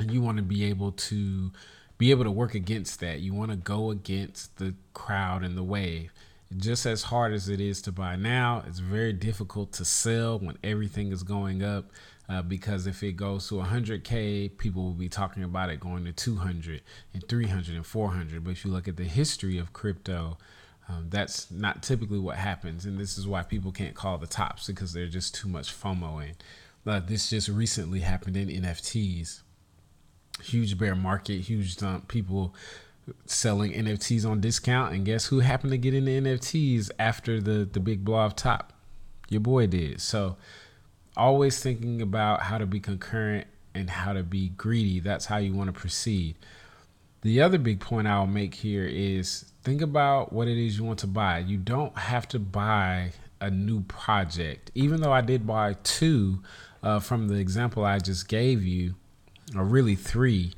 and 0.00 0.10
you 0.10 0.20
want 0.20 0.38
to 0.38 0.42
be 0.42 0.64
able 0.64 0.90
to 0.90 1.52
be 1.98 2.10
able 2.10 2.24
to 2.24 2.30
work 2.30 2.54
against 2.54 3.00
that. 3.00 3.20
You 3.20 3.34
want 3.34 3.50
to 3.50 3.56
go 3.56 3.90
against 3.90 4.58
the 4.58 4.74
crowd 4.94 5.44
and 5.44 5.56
the 5.56 5.62
wave. 5.62 6.12
Just 6.56 6.84
as 6.84 7.04
hard 7.04 7.32
as 7.32 7.48
it 7.48 7.60
is 7.60 7.80
to 7.82 7.92
buy 7.92 8.16
now, 8.16 8.62
it's 8.66 8.78
very 8.78 9.12
difficult 9.12 9.72
to 9.72 9.84
sell 9.84 10.38
when 10.38 10.58
everything 10.62 11.10
is 11.10 11.22
going 11.22 11.62
up 11.62 11.86
uh, 12.28 12.42
because 12.42 12.86
if 12.86 13.02
it 13.02 13.12
goes 13.12 13.48
to 13.48 13.56
100k 13.56 14.56
people 14.56 14.82
will 14.82 14.92
be 14.92 15.08
talking 15.08 15.42
about 15.42 15.70
it 15.70 15.80
going 15.80 16.04
to 16.04 16.12
200 16.12 16.80
and 17.12 17.28
300 17.28 17.74
and 17.74 17.86
400 17.86 18.44
but 18.44 18.50
if 18.50 18.64
you 18.64 18.70
look 18.70 18.88
at 18.88 18.96
the 18.96 19.04
history 19.04 19.58
of 19.58 19.72
crypto 19.72 20.38
um, 20.88 21.06
that's 21.10 21.50
not 21.50 21.82
typically 21.82 22.18
what 22.18 22.36
happens 22.36 22.86
and 22.86 22.98
this 22.98 23.18
is 23.18 23.26
why 23.26 23.42
people 23.42 23.72
can't 23.72 23.94
call 23.94 24.18
the 24.18 24.26
tops 24.26 24.66
because 24.66 24.92
there's 24.92 25.12
just 25.12 25.34
too 25.34 25.48
much 25.48 25.72
fomo 25.72 26.22
in 26.24 26.34
uh, 26.90 27.00
this 27.00 27.30
just 27.30 27.48
recently 27.48 28.00
happened 28.00 28.36
in 28.36 28.48
nfts 28.48 29.42
huge 30.40 30.78
bear 30.78 30.94
market 30.94 31.40
huge 31.40 31.76
dump 31.76 32.08
people 32.08 32.54
selling 33.26 33.72
nfts 33.72 34.28
on 34.28 34.40
discount 34.40 34.94
and 34.94 35.04
guess 35.04 35.26
who 35.26 35.40
happened 35.40 35.70
to 35.70 35.78
get 35.78 35.92
into 35.92 36.10
nfts 36.10 36.90
after 36.98 37.40
the 37.40 37.68
the 37.72 37.80
big 37.80 38.04
blow 38.04 38.16
off 38.16 38.34
top 38.34 38.72
your 39.28 39.40
boy 39.40 39.66
did 39.66 40.00
so 40.00 40.36
always 41.16 41.60
thinking 41.60 42.00
about 42.00 42.42
how 42.42 42.58
to 42.58 42.66
be 42.66 42.80
concurrent 42.80 43.46
and 43.74 43.88
how 43.90 44.12
to 44.12 44.22
be 44.22 44.50
greedy. 44.50 45.00
That's 45.00 45.26
how 45.26 45.38
you 45.38 45.52
want 45.54 45.72
to 45.72 45.78
proceed. 45.78 46.36
The 47.22 47.40
other 47.40 47.58
big 47.58 47.80
point 47.80 48.08
I'll 48.08 48.26
make 48.26 48.54
here 48.54 48.84
is 48.84 49.44
think 49.62 49.80
about 49.80 50.32
what 50.32 50.48
it 50.48 50.58
is 50.58 50.78
you 50.78 50.84
want 50.84 50.98
to 51.00 51.06
buy. 51.06 51.38
You 51.38 51.56
don't 51.56 51.96
have 51.96 52.26
to 52.28 52.38
buy 52.38 53.12
a 53.40 53.50
new 53.50 53.82
project. 53.82 54.70
Even 54.74 55.00
though 55.00 55.12
I 55.12 55.20
did 55.20 55.46
buy 55.46 55.76
two 55.84 56.42
uh, 56.82 56.98
from 56.98 57.28
the 57.28 57.36
example 57.36 57.84
I 57.84 57.98
just 57.98 58.28
gave 58.28 58.64
you, 58.64 58.94
or 59.56 59.64
really 59.64 59.94
three, 59.94 60.52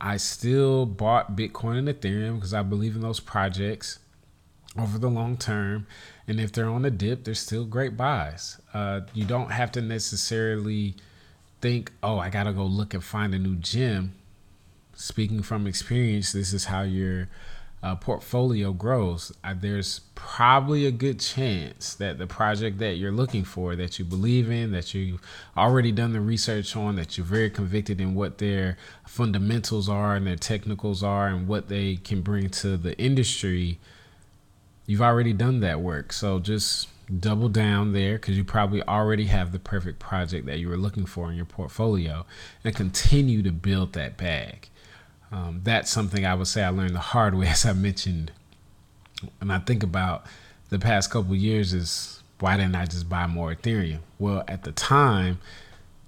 I 0.00 0.16
still 0.16 0.86
bought 0.86 1.36
Bitcoin 1.36 1.78
and 1.78 1.88
Ethereum 1.88 2.36
because 2.36 2.52
I 2.52 2.62
believe 2.62 2.96
in 2.96 3.02
those 3.02 3.20
projects 3.20 3.98
over 4.78 4.98
the 4.98 5.08
long 5.08 5.36
term. 5.36 5.86
And 6.26 6.40
if 6.40 6.52
they're 6.52 6.68
on 6.68 6.84
a 6.84 6.90
dip, 6.90 7.24
they're 7.24 7.34
still 7.34 7.64
great 7.64 7.96
buys. 7.96 8.60
Uh, 8.74 9.02
you 9.14 9.24
don't 9.24 9.50
have 9.50 9.70
to 9.72 9.82
necessarily 9.82 10.96
think, 11.60 11.92
oh, 12.02 12.18
I 12.18 12.30
got 12.30 12.44
to 12.44 12.52
go 12.52 12.64
look 12.64 12.94
and 12.94 13.04
find 13.04 13.34
a 13.34 13.38
new 13.38 13.56
gem. 13.56 14.14
Speaking 14.94 15.42
from 15.42 15.66
experience, 15.66 16.32
this 16.32 16.52
is 16.52 16.66
how 16.66 16.82
your 16.82 17.28
uh, 17.82 17.96
portfolio 17.96 18.72
grows. 18.72 19.32
Uh, 19.42 19.54
there's 19.58 20.00
probably 20.14 20.86
a 20.86 20.90
good 20.90 21.18
chance 21.18 21.94
that 21.94 22.18
the 22.18 22.26
project 22.26 22.78
that 22.78 22.96
you're 22.96 23.12
looking 23.12 23.44
for, 23.44 23.74
that 23.74 23.98
you 23.98 24.04
believe 24.04 24.50
in, 24.50 24.70
that 24.72 24.94
you've 24.94 25.20
already 25.56 25.90
done 25.90 26.12
the 26.12 26.20
research 26.20 26.76
on, 26.76 26.96
that 26.96 27.16
you're 27.18 27.26
very 27.26 27.50
convicted 27.50 28.00
in 28.00 28.14
what 28.14 28.38
their 28.38 28.76
fundamentals 29.06 29.88
are 29.88 30.14
and 30.14 30.26
their 30.26 30.36
technicals 30.36 31.02
are 31.02 31.28
and 31.28 31.48
what 31.48 31.68
they 31.68 31.96
can 31.96 32.22
bring 32.22 32.48
to 32.48 32.76
the 32.76 32.96
industry 32.98 33.78
you've 34.86 35.02
already 35.02 35.32
done 35.32 35.60
that 35.60 35.80
work. 35.80 36.12
So 36.12 36.38
just 36.38 36.88
double 37.20 37.48
down 37.48 37.92
there 37.92 38.14
because 38.14 38.36
you 38.36 38.44
probably 38.44 38.82
already 38.82 39.24
have 39.24 39.52
the 39.52 39.58
perfect 39.58 39.98
project 39.98 40.46
that 40.46 40.58
you 40.58 40.68
were 40.68 40.76
looking 40.76 41.06
for 41.06 41.30
in 41.30 41.36
your 41.36 41.46
portfolio 41.46 42.24
and 42.64 42.74
continue 42.74 43.42
to 43.42 43.52
build 43.52 43.92
that 43.94 44.16
bag. 44.16 44.68
Um, 45.32 45.62
that's 45.64 45.90
something 45.90 46.26
I 46.26 46.34
would 46.34 46.46
say 46.46 46.62
I 46.62 46.68
learned 46.68 46.94
the 46.94 47.00
hard 47.00 47.34
way, 47.34 47.46
as 47.48 47.64
I 47.64 47.72
mentioned. 47.72 48.32
And 49.40 49.52
I 49.52 49.58
think 49.58 49.82
about 49.82 50.26
the 50.68 50.78
past 50.78 51.10
couple 51.10 51.34
years, 51.34 51.72
is 51.72 52.22
why 52.38 52.56
didn't 52.56 52.76
I 52.76 52.86
just 52.86 53.08
buy 53.08 53.26
more 53.26 53.54
Ethereum? 53.54 54.00
Well, 54.18 54.44
at 54.48 54.64
the 54.64 54.72
time, 54.72 55.38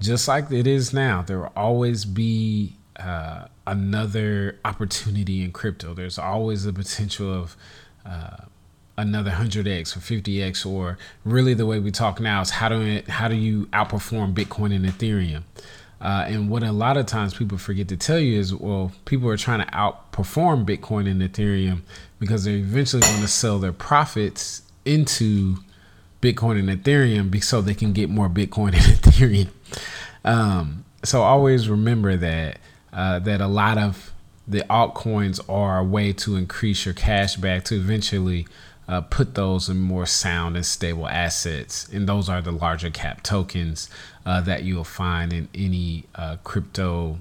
just 0.01 0.29
like 0.29 0.51
it 0.51 0.67
is 0.67 0.93
now, 0.93 1.23
there 1.23 1.39
will 1.39 1.53
always 1.57 2.05
be 2.05 2.77
uh, 2.99 3.47
another 3.67 4.59
opportunity 4.65 5.43
in 5.43 5.53
crypto. 5.53 5.95
There's 5.95 6.19
always 6.19 6.65
the 6.65 6.73
potential 6.73 7.33
of 7.33 7.57
uh, 8.05 8.37
another 8.97 9.31
100x 9.31 9.97
or 9.97 10.01
50x 10.01 10.67
or 10.67 10.99
really 11.25 11.55
the 11.55 11.67
way 11.67 11.79
we 11.79 11.91
talk 11.91 12.21
now 12.21 12.41
is 12.41 12.51
how 12.51 12.69
do 12.69 12.81
it, 12.81 13.09
how 13.09 13.29
do 13.29 13.35
you 13.35 13.67
outperform 13.67 14.35
bitcoin 14.35 14.75
and 14.75 14.85
ethereum 14.85 15.43
uh, 16.01 16.25
and 16.29 16.51
what 16.51 16.63
a 16.63 16.73
lot 16.73 16.97
of 16.97 17.07
times 17.07 17.35
people 17.35 17.57
forget 17.57 17.89
to 17.89 17.97
tell 17.97 18.19
you 18.19 18.39
is 18.39 18.55
well 18.55 18.93
people 19.05 19.29
are 19.29 19.37
trying 19.37 19.65
to 19.65 19.73
outperform 19.73 20.65
bitcoin 20.65 21.09
and 21.11 21.23
ethereum 21.23 21.81
because 22.19 22.45
they're 22.45 22.57
eventually 22.57 23.03
going 23.03 23.21
to 23.21 23.29
sell 23.29 23.59
their 23.59 23.73
profits 23.73 24.63
into 24.85 25.57
bitcoin 26.25 26.59
and 26.59 26.69
ethereum 26.83 27.43
so 27.43 27.61
they 27.61 27.75
can 27.75 27.93
get 27.93 28.09
more 28.09 28.29
bitcoin 28.29 28.73
and 28.73 28.75
ethereum. 29.03 29.49
Um, 30.25 30.85
so 31.05 31.23
always 31.23 31.69
remember 31.69 32.17
that 32.17 32.59
uh, 32.93 33.19
that 33.21 33.41
a 33.41 33.47
lot 33.47 33.77
of 33.77 34.13
the 34.49 34.61
altcoins 34.71 35.41
are 35.49 35.79
a 35.79 35.85
way 35.85 36.13
to 36.13 36.37
increase 36.37 36.85
your 36.85 36.95
cash 36.95 37.37
back 37.37 37.65
to 37.65 37.75
eventually 37.75 38.47
uh, 38.89 39.01
put 39.01 39.35
those 39.35 39.69
in 39.69 39.81
more 39.81 40.07
sound 40.07 40.57
and 40.57 40.67
stable 40.67 41.09
assets. 41.09 41.89
And 41.89 42.09
those 42.09 42.29
are 42.29 42.41
the 42.41 42.53
larger 42.53 42.91
cap 42.91 43.23
tokens 43.23 43.89
uh, 44.27 44.41
that 44.43 44.65
you'll 44.65 44.85
find 44.85 45.33
in 45.33 45.49
any 45.55 46.05
uh, 46.15 46.37
crypto 46.45 47.19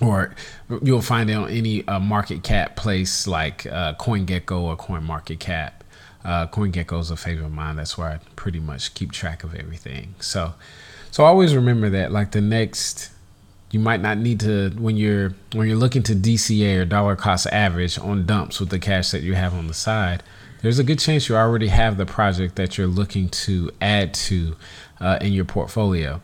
or 0.00 0.34
you'll 0.82 1.02
find 1.02 1.30
it 1.30 1.34
on 1.34 1.48
any 1.48 1.86
uh, 1.86 2.00
market 2.00 2.42
cap 2.42 2.76
place 2.76 3.26
like 3.26 3.66
uh, 3.66 3.94
CoinGecko 3.94 4.60
or 4.60 4.76
CoinMarketCap. 4.76 5.72
Uh, 6.24 6.46
CoinGecko 6.48 7.00
is 7.00 7.10
a 7.10 7.16
favorite 7.16 7.46
of 7.46 7.52
mine. 7.52 7.76
That's 7.76 7.96
where 7.96 8.08
I 8.08 8.18
pretty 8.36 8.60
much 8.60 8.94
keep 8.94 9.12
track 9.12 9.44
of 9.44 9.54
everything. 9.54 10.14
So, 10.20 10.54
so 11.10 11.24
always 11.24 11.54
remember 11.54 11.88
that. 11.90 12.10
Like 12.12 12.32
the 12.32 12.40
next, 12.40 13.10
you 13.70 13.80
might 13.80 14.00
not 14.00 14.18
need 14.18 14.40
to 14.40 14.70
when 14.70 14.96
you're 14.96 15.34
when 15.52 15.68
you're 15.68 15.78
looking 15.78 16.02
to 16.04 16.14
DCA 16.14 16.80
or 16.80 16.84
dollar 16.84 17.16
cost 17.16 17.46
average 17.48 17.98
on 17.98 18.26
dumps 18.26 18.60
with 18.60 18.70
the 18.70 18.78
cash 18.78 19.10
that 19.10 19.22
you 19.22 19.34
have 19.34 19.54
on 19.54 19.66
the 19.66 19.74
side 19.74 20.22
there's 20.62 20.78
a 20.78 20.84
good 20.84 20.98
chance 20.98 21.28
you 21.28 21.36
already 21.36 21.68
have 21.68 21.96
the 21.96 22.06
project 22.06 22.56
that 22.56 22.78
you're 22.78 22.86
looking 22.86 23.28
to 23.28 23.70
add 23.80 24.14
to 24.14 24.56
uh, 25.00 25.18
in 25.20 25.32
your 25.32 25.44
portfolio. 25.44 26.20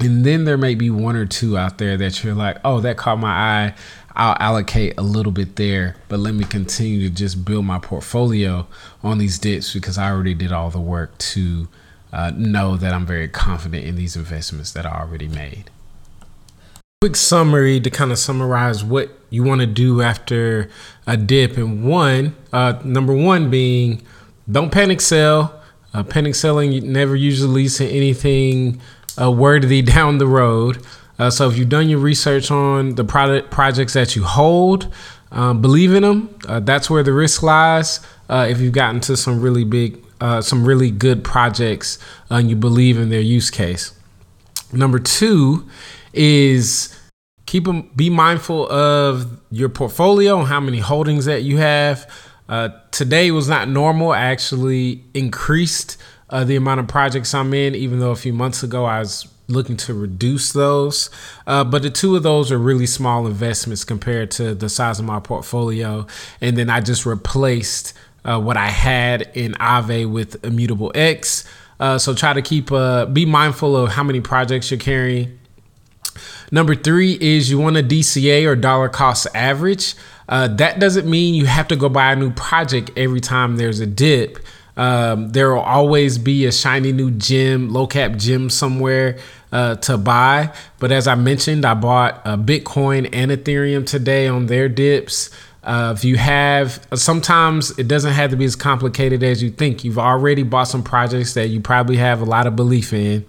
And 0.00 0.24
then 0.24 0.44
there 0.44 0.58
may 0.58 0.74
be 0.74 0.90
one 0.90 1.16
or 1.16 1.26
two 1.26 1.56
out 1.56 1.78
there 1.78 1.96
that 1.96 2.22
you're 2.22 2.34
like, 2.34 2.58
oh, 2.64 2.80
that 2.80 2.96
caught 2.96 3.18
my 3.18 3.30
eye. 3.30 3.74
I'll 4.14 4.36
allocate 4.40 4.94
a 4.96 5.02
little 5.02 5.32
bit 5.32 5.56
there, 5.56 5.96
but 6.08 6.18
let 6.18 6.34
me 6.34 6.44
continue 6.44 7.08
to 7.08 7.14
just 7.14 7.44
build 7.44 7.66
my 7.66 7.78
portfolio 7.78 8.66
on 9.02 9.18
these 9.18 9.38
dips 9.38 9.74
because 9.74 9.98
I 9.98 10.10
already 10.10 10.34
did 10.34 10.52
all 10.52 10.70
the 10.70 10.80
work 10.80 11.16
to 11.18 11.68
uh, 12.12 12.32
know 12.34 12.76
that 12.76 12.94
I'm 12.94 13.04
very 13.04 13.28
confident 13.28 13.84
in 13.84 13.96
these 13.96 14.16
investments 14.16 14.72
that 14.72 14.86
I 14.86 15.00
already 15.00 15.28
made 15.28 15.70
quick 17.02 17.14
summary 17.14 17.78
to 17.78 17.90
kind 17.90 18.10
of 18.10 18.18
summarize 18.18 18.82
what 18.82 19.15
you 19.36 19.42
want 19.42 19.60
to 19.60 19.66
do 19.66 20.00
after 20.00 20.70
a 21.06 21.16
dip. 21.16 21.58
And 21.58 21.84
one, 21.84 22.34
uh, 22.54 22.80
number 22.82 23.14
one 23.14 23.50
being 23.50 24.02
don't 24.50 24.72
panic 24.72 25.02
sell. 25.02 25.62
Uh, 25.92 26.02
panic 26.02 26.34
selling 26.34 26.90
never 26.90 27.14
usually 27.14 27.52
leads 27.52 27.76
to 27.76 27.86
anything 27.86 28.80
uh, 29.20 29.30
worthy 29.30 29.82
down 29.96 30.18
the 30.18 30.26
road. 30.26 30.82
Uh, 31.18 31.30
so 31.30 31.48
if 31.48 31.56
you've 31.56 31.68
done 31.68 31.88
your 31.88 31.98
research 31.98 32.50
on 32.50 32.94
the 32.94 33.04
product 33.04 33.50
projects 33.50 33.92
that 33.92 34.16
you 34.16 34.24
hold, 34.24 34.92
um, 35.32 35.60
believe 35.60 35.92
in 35.92 36.02
them. 36.02 36.34
Uh, 36.48 36.60
that's 36.60 36.88
where 36.88 37.02
the 37.02 37.12
risk 37.12 37.42
lies. 37.42 38.00
Uh, 38.28 38.46
if 38.48 38.58
you've 38.58 38.72
gotten 38.72 39.00
to 39.00 39.16
some 39.16 39.40
really 39.40 39.64
big, 39.64 40.02
some 40.40 40.64
really 40.64 40.90
good 40.90 41.22
projects, 41.22 41.98
and 42.30 42.48
you 42.48 42.56
believe 42.56 42.98
in 42.98 43.10
their 43.10 43.20
use 43.20 43.50
case. 43.50 43.92
Number 44.72 44.98
two 44.98 45.68
is 46.14 46.96
keep 47.46 47.64
them 47.64 47.90
be 47.96 48.10
mindful 48.10 48.70
of 48.70 49.40
your 49.50 49.68
portfolio 49.68 50.38
and 50.38 50.48
how 50.48 50.60
many 50.60 50.80
holdings 50.80 51.24
that 51.24 51.42
you 51.42 51.58
have. 51.58 52.10
Uh, 52.48 52.68
today 52.90 53.30
was 53.30 53.48
not 53.48 53.68
normal. 53.68 54.12
I 54.12 54.22
actually 54.22 55.04
increased 55.14 55.96
uh, 56.30 56.44
the 56.44 56.56
amount 56.56 56.80
of 56.80 56.88
projects 56.88 57.32
i'm 57.34 57.54
in 57.54 57.74
even 57.76 58.00
though 58.00 58.10
a 58.10 58.16
few 58.16 58.32
months 58.32 58.64
ago 58.64 58.84
i 58.84 58.98
was 58.98 59.28
looking 59.48 59.76
to 59.76 59.94
reduce 59.94 60.52
those. 60.52 61.08
Uh, 61.46 61.62
but 61.62 61.82
the 61.82 61.90
two 61.90 62.16
of 62.16 62.24
those 62.24 62.50
are 62.50 62.58
really 62.58 62.84
small 62.86 63.28
investments 63.28 63.84
compared 63.84 64.28
to 64.28 64.56
the 64.56 64.68
size 64.68 64.98
of 64.98 65.04
my 65.04 65.20
portfolio. 65.20 66.04
And 66.40 66.56
then 66.58 66.68
i 66.68 66.80
just 66.80 67.06
replaced 67.06 67.92
uh, 68.24 68.40
what 68.40 68.56
i 68.56 68.68
had 68.68 69.30
in 69.34 69.52
Aave 69.52 70.10
with 70.10 70.44
immutable 70.44 70.90
x. 70.94 71.44
Uh, 71.78 71.96
so 71.98 72.12
try 72.14 72.32
to 72.32 72.42
keep 72.42 72.72
uh, 72.72 73.06
be 73.06 73.24
mindful 73.24 73.76
of 73.76 73.90
how 73.90 74.02
many 74.02 74.20
projects 74.20 74.70
you're 74.70 74.80
carrying 74.80 75.38
Number 76.50 76.74
three 76.74 77.18
is 77.20 77.50
you 77.50 77.58
want 77.58 77.76
a 77.76 77.82
DCA 77.82 78.46
or 78.46 78.56
dollar 78.56 78.88
cost 78.88 79.26
average. 79.34 79.94
Uh, 80.28 80.48
that 80.48 80.78
doesn't 80.78 81.08
mean 81.08 81.34
you 81.34 81.46
have 81.46 81.68
to 81.68 81.76
go 81.76 81.88
buy 81.88 82.12
a 82.12 82.16
new 82.16 82.30
project 82.32 82.90
every 82.96 83.20
time 83.20 83.56
there's 83.56 83.80
a 83.80 83.86
dip. 83.86 84.38
Um, 84.76 85.30
there 85.30 85.52
will 85.54 85.60
always 85.60 86.18
be 86.18 86.44
a 86.46 86.52
shiny 86.52 86.92
new 86.92 87.10
gym, 87.10 87.70
low 87.70 87.86
cap 87.86 88.16
gym 88.16 88.50
somewhere 88.50 89.18
uh, 89.50 89.76
to 89.76 89.96
buy. 89.96 90.52
But 90.78 90.92
as 90.92 91.08
I 91.08 91.14
mentioned, 91.14 91.64
I 91.64 91.74
bought 91.74 92.24
Bitcoin 92.24 93.08
and 93.12 93.30
Ethereum 93.30 93.86
today 93.86 94.28
on 94.28 94.46
their 94.46 94.68
dips. 94.68 95.30
Uh, 95.62 95.94
if 95.96 96.04
you 96.04 96.16
have, 96.16 96.86
sometimes 96.94 97.76
it 97.78 97.88
doesn't 97.88 98.12
have 98.12 98.30
to 98.30 98.36
be 98.36 98.44
as 98.44 98.54
complicated 98.54 99.22
as 99.24 99.42
you 99.42 99.50
think. 99.50 99.82
You've 99.82 99.98
already 99.98 100.42
bought 100.42 100.64
some 100.64 100.82
projects 100.82 101.34
that 101.34 101.48
you 101.48 101.60
probably 101.60 101.96
have 101.96 102.20
a 102.20 102.24
lot 102.24 102.46
of 102.46 102.54
belief 102.54 102.92
in 102.92 103.24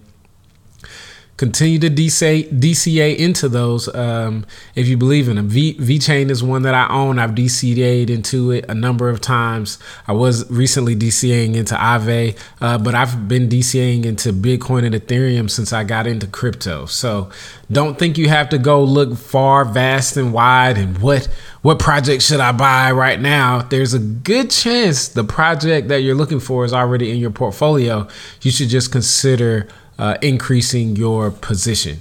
continue 1.38 1.78
to 1.78 1.88
DCA, 1.88 2.50
DCA 2.50 3.16
into 3.16 3.48
those 3.48 3.92
um, 3.94 4.44
if 4.74 4.88
you 4.88 4.96
believe 4.96 5.28
in 5.28 5.36
them. 5.36 5.48
VeChain 5.48 6.30
is 6.30 6.42
one 6.42 6.62
that 6.62 6.74
I 6.74 6.88
own. 6.88 7.18
I've 7.18 7.30
DCA'd 7.30 8.10
into 8.10 8.50
it 8.50 8.66
a 8.68 8.74
number 8.74 9.08
of 9.08 9.20
times. 9.20 9.78
I 10.06 10.12
was 10.12 10.50
recently 10.50 10.96
DCAing 10.96 11.54
into 11.54 11.76
Aave, 11.76 12.36
uh, 12.60 12.78
but 12.78 12.94
I've 12.94 13.28
been 13.28 13.48
DCAing 13.48 14.04
into 14.04 14.32
Bitcoin 14.32 14.84
and 14.84 14.94
Ethereum 14.94 15.48
since 15.48 15.72
I 15.72 15.84
got 15.84 16.08
into 16.08 16.26
crypto. 16.26 16.86
So 16.86 17.30
don't 17.70 17.98
think 17.98 18.18
you 18.18 18.28
have 18.28 18.48
to 18.48 18.58
go 18.58 18.82
look 18.82 19.16
far, 19.16 19.64
vast, 19.64 20.16
and 20.16 20.32
wide 20.32 20.76
and 20.76 20.98
what 20.98 21.28
what 21.62 21.78
project 21.78 22.22
should 22.22 22.40
I 22.40 22.52
buy 22.52 22.92
right 22.92 23.20
now? 23.20 23.62
There's 23.62 23.92
a 23.92 23.98
good 23.98 24.50
chance 24.50 25.08
the 25.08 25.24
project 25.24 25.88
that 25.88 26.02
you're 26.02 26.14
looking 26.14 26.40
for 26.40 26.64
is 26.64 26.72
already 26.72 27.10
in 27.10 27.18
your 27.18 27.30
portfolio. 27.30 28.08
You 28.42 28.50
should 28.50 28.68
just 28.68 28.90
consider 28.92 29.68
uh, 29.98 30.16
increasing 30.22 30.96
your 30.96 31.30
position. 31.30 32.00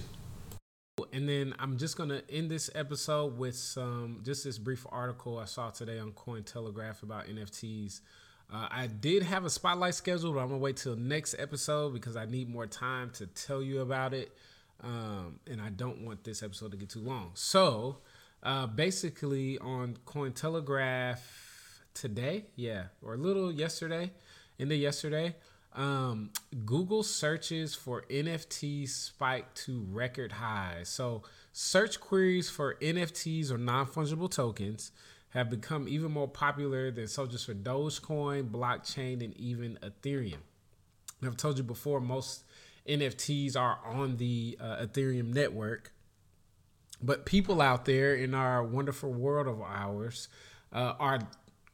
And 1.14 1.28
then 1.28 1.56
I'm 1.58 1.78
just 1.78 1.98
gonna 1.98 2.22
end 2.30 2.52
this 2.52 2.70
episode 2.76 3.38
with 3.38 3.56
some 3.56 4.22
just 4.24 4.44
this 4.44 4.58
brief 4.58 4.86
article 4.90 5.40
I 5.40 5.46
saw 5.46 5.72
today 5.72 6.00
on 6.00 6.12
Cointelegraph 6.12 7.02
about 7.02 7.28
NFTs. 7.28 8.02
Uh, 8.54 8.68
I 8.70 8.88
did 8.88 9.24
have 9.24 9.44
a 9.44 9.50
spotlight 9.50 9.96
scheduled, 9.96 10.36
but 10.36 10.42
I'm 10.42 10.50
gonna 10.50 10.60
wait 10.60 10.78
till 10.78 10.96
next 10.96 11.36
episode 11.40 11.94
because 11.94 12.16
I 12.16 12.26
need 12.26 12.50
more 12.50 12.68
time 12.68 13.10
to 13.12 13.28
tell 13.28 13.62
you 13.62 13.82
about 13.82 14.14
it, 14.14 14.32
um, 14.82 15.40
and 15.48 15.62
I 15.62 15.70
don't 15.70 16.06
want 16.06 16.24
this 16.24 16.44
episode 16.44 16.72
to 16.72 16.78
get 16.78 16.90
too 16.90 17.02
long. 17.02 17.32
So, 17.34 17.98
uh, 18.44 18.68
basically, 18.68 19.58
on 19.58 19.98
Cointelegraph 20.06 21.20
today, 21.94 22.46
yeah, 22.56 22.86
or 23.02 23.16
a 23.16 23.18
little 23.18 23.52
yesterday, 23.52 24.12
into 24.60 24.76
yesterday, 24.76 25.36
um, 25.78 26.32
Google 26.66 27.04
searches 27.04 27.76
for 27.76 28.04
NFTs 28.10 28.90
spiked 28.90 29.56
to 29.66 29.86
record 29.90 30.34
highs. 30.34 30.90
So, 30.90 31.22
search 31.54 32.00
queries 32.00 32.50
for 32.50 32.76
NFTs 32.82 33.52
or 33.52 33.58
non 33.58 33.86
fungible 33.86 34.30
tokens 34.30 34.92
have 35.30 35.50
become 35.50 35.88
even 35.88 36.12
more 36.12 36.28
popular 36.28 36.90
than 36.90 37.08
searches 37.08 37.46
for 37.46 37.54
Dogecoin, 37.54 38.50
blockchain, 38.50 39.24
and 39.24 39.38
even 39.38 39.78
Ethereum. 39.84 40.40
I've 41.24 41.38
told 41.38 41.58
you 41.58 41.64
before, 41.64 42.02
most 42.02 42.44
NFTs 42.90 43.56
are 43.56 43.80
on 43.86 44.18
the 44.18 44.58
uh, 44.60 44.78
Ethereum 44.78 45.34
network, 45.34 45.94
but 47.02 47.26
people 47.26 47.62
out 47.62 47.86
there 47.86 48.16
in 48.16 48.34
our 48.34 48.64
wonderful 48.64 49.14
world 49.14 49.48
of 49.48 49.62
ours 49.62 50.28
uh, 50.74 50.94
are 51.00 51.20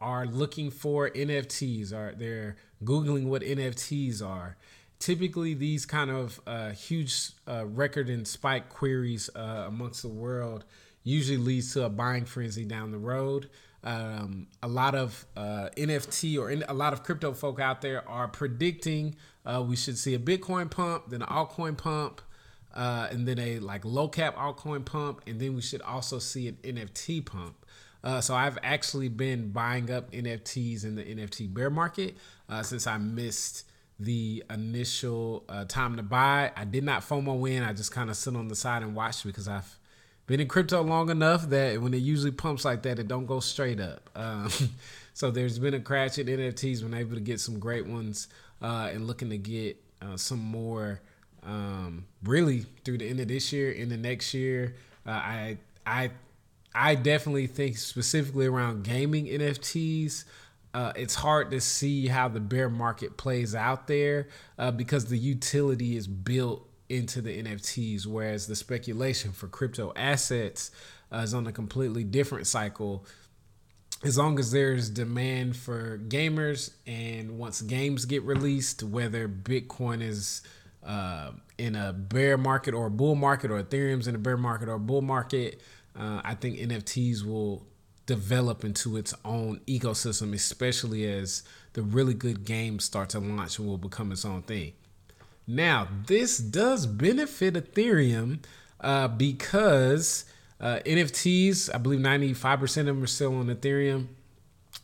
are 0.04 0.26
looking 0.26 0.70
for 0.70 1.10
NFTs. 1.10 1.94
Are 1.94 2.14
they're 2.14 2.58
googling 2.84 3.26
what 3.26 3.42
NFTs 3.42 4.22
are? 4.22 4.58
Typically, 5.00 5.54
these 5.54 5.86
kind 5.86 6.12
of 6.12 6.40
uh, 6.46 6.72
huge 6.72 7.32
uh, 7.48 7.66
record 7.66 8.10
and 8.10 8.28
spike 8.28 8.70
queries 8.70 9.30
uh, 9.36 9.66
amongst 9.68 10.02
the 10.02 10.10
world 10.10 10.66
usually 11.04 11.38
leads 11.38 11.74
to 11.74 11.86
a 11.86 11.90
buying 11.90 12.26
frenzy 12.26 12.66
down 12.66 12.92
the 12.92 12.98
road. 12.98 13.50
Um, 13.84 14.48
a 14.62 14.68
lot 14.68 14.96
of 14.96 15.26
uh, 15.36 15.70
NFT 15.76 16.40
or 16.40 16.50
in, 16.50 16.64
a 16.70 16.74
lot 16.74 16.94
of 16.94 17.04
crypto 17.04 17.34
folk 17.34 17.60
out 17.60 17.82
there 17.82 18.08
are 18.08 18.30
predicting 18.30 19.16
uh, 19.46 19.62
we 19.62 19.76
should 19.76 19.98
see 19.98 20.14
a 20.14 20.20
Bitcoin 20.20 20.72
pump, 20.72 21.10
then 21.10 21.22
an 21.22 21.28
altcoin 21.28 21.78
pump, 21.78 22.22
uh, 22.74 23.08
and 23.12 23.28
then 23.28 23.40
a 23.40 23.60
like 23.60 23.84
low 23.84 24.08
cap 24.08 24.36
altcoin 24.38 24.86
pump, 24.86 25.22
and 25.28 25.40
then 25.40 25.54
we 25.54 25.62
should 25.62 25.82
also 25.82 26.20
see 26.20 26.48
an 26.48 26.58
NFT 26.64 27.26
pump. 27.26 27.63
Uh, 28.04 28.20
so 28.20 28.36
I've 28.36 28.58
actually 28.64 29.10
been 29.10 29.52
buying 29.52 29.90
up 29.90 30.12
NFTs 30.12 30.84
in 30.84 30.96
the 30.96 31.04
NFT 31.04 31.54
bear 31.54 31.70
market 31.70 32.16
uh, 32.50 32.62
since 32.64 32.86
I 32.86 32.98
missed 32.98 33.66
the 34.00 34.44
initial 34.50 35.46
uh, 35.48 35.66
time 35.66 35.96
to 35.96 36.04
buy. 36.04 36.52
I 36.56 36.66
did 36.66 36.84
not 36.84 37.02
FOMO 37.02 37.50
in. 37.50 37.64
I 37.64 37.74
just 37.74 37.92
kind 37.92 38.10
of 38.10 38.18
sit 38.18 38.36
on 38.36 38.48
the 38.48 38.56
side 38.56 38.84
and 38.84 38.96
watch 38.96 39.24
because 39.24 39.48
I've 39.48 39.80
been 40.26 40.40
in 40.40 40.48
crypto 40.48 40.82
long 40.82 41.10
enough 41.10 41.50
that 41.50 41.82
when 41.82 41.94
it 41.94 41.98
usually 41.98 42.32
pumps 42.32 42.66
like 42.66 42.82
that, 42.84 43.00
it 43.00 43.08
don't 43.08 43.26
go 43.26 43.40
straight 43.40 43.80
up. 43.80 44.10
Um, 44.16 44.50
so 45.16 45.30
there's 45.32 45.60
been 45.60 45.74
a 45.74 45.80
crash 45.80 46.18
in 46.18 46.28
NFTs. 46.28 46.82
Been 46.82 46.94
able 46.94 47.16
to 47.16 47.22
get 47.22 47.40
some 47.40 47.60
great 47.60 47.86
ones 47.86 48.28
uh, 48.62 48.90
and 48.92 49.06
looking 49.06 49.30
to 49.30 49.38
get 49.38 49.78
uh, 50.02 50.18
some 50.18 50.40
more. 50.40 51.02
Um, 51.46 52.06
really 52.24 52.66
through 52.86 53.00
the 53.00 53.10
end 53.10 53.20
of 53.20 53.28
this 53.28 53.52
year, 53.52 53.72
in 53.72 53.90
the 53.90 53.98
next 53.98 54.34
year, 54.34 54.76
uh, 55.06 55.12
I 55.12 55.58
I 55.86 56.12
I 56.76 56.96
definitely 56.96 57.48
think 57.48 57.78
specifically 57.78 58.48
around 58.48 58.84
gaming 58.84 59.26
NFTs. 59.28 60.24
Uh, 60.74 60.92
it's 60.96 61.16
hard 61.16 61.52
to 61.52 61.62
see 61.62 62.08
how 62.08 62.28
the 62.28 62.40
bear 62.40 62.68
market 62.68 63.16
plays 63.16 63.54
out 63.54 63.88
there 63.88 64.28
uh, 64.58 64.72
because 64.72 65.06
the 65.06 65.18
utility 65.18 65.96
is 65.96 66.08
built 66.08 66.68
into 66.90 67.22
the 67.22 67.44
NFTs, 67.44 68.08
whereas 68.08 68.48
the 68.48 68.56
speculation 68.56 69.32
for 69.32 69.48
crypto 69.48 69.94
assets 69.96 70.72
uh, 71.12 71.18
is 71.18 71.34
on 71.34 71.46
a 71.46 71.52
completely 71.52 72.04
different 72.04 72.48
cycle. 72.48 73.06
As 74.04 74.18
long 74.18 74.40
as 74.40 74.52
there's 74.52 74.90
demand 74.90 75.56
for 75.56 76.00
gamers, 76.00 76.72
and 76.86 77.38
once 77.38 77.62
games 77.62 78.06
get 78.06 78.24
released, 78.24 78.84
whether 78.84 79.30
Bitcoin 79.30 80.02
is 80.02 80.42
uh, 80.86 81.32
in 81.58 81.76
a 81.76 81.94
bear 81.94 82.38
market 82.38 82.74
or 82.74 82.88
a 82.88 82.92
bull 82.92 83.16
market, 83.16 83.52
or 83.52 83.64
Ethereum's 83.64 84.08
in 84.08 84.16
a 84.16 84.20
bear 84.20 84.38
market 84.38 84.68
or 84.68 84.74
a 84.74 84.80
bull 84.80 85.02
market, 85.02 85.62
uh, 85.98 86.22
I 86.24 86.36
think 86.36 86.58
NFTs 86.58 87.26
will 87.26 87.66
develop 88.06 88.64
into 88.64 88.98
its 88.98 89.14
own 89.24 89.62
ecosystem, 89.68 90.34
especially 90.34 91.06
as 91.06 91.44
the 91.74 91.82
really 91.82 92.14
good 92.14 92.46
games 92.46 92.84
start 92.84 93.10
to 93.10 93.20
launch 93.20 93.60
and 93.60 93.68
will 93.68 93.78
become 93.78 94.12
its 94.12 94.26
own 94.26 94.42
thing. 94.42 94.74
Now, 95.48 95.88
this 96.08 96.38
does 96.38 96.86
benefit 96.86 97.54
Ethereum 97.56 98.40
uh, 98.80 99.08
because 99.08 100.26
uh, 100.60 100.80
NFTs, 100.86 101.74
I 101.74 101.78
believe 101.78 102.00
95% 102.00 102.78
of 102.78 102.86
them 102.86 103.04
are 103.04 103.08
still 103.08 103.36
on 103.36 103.48
Ethereum. 103.48 104.08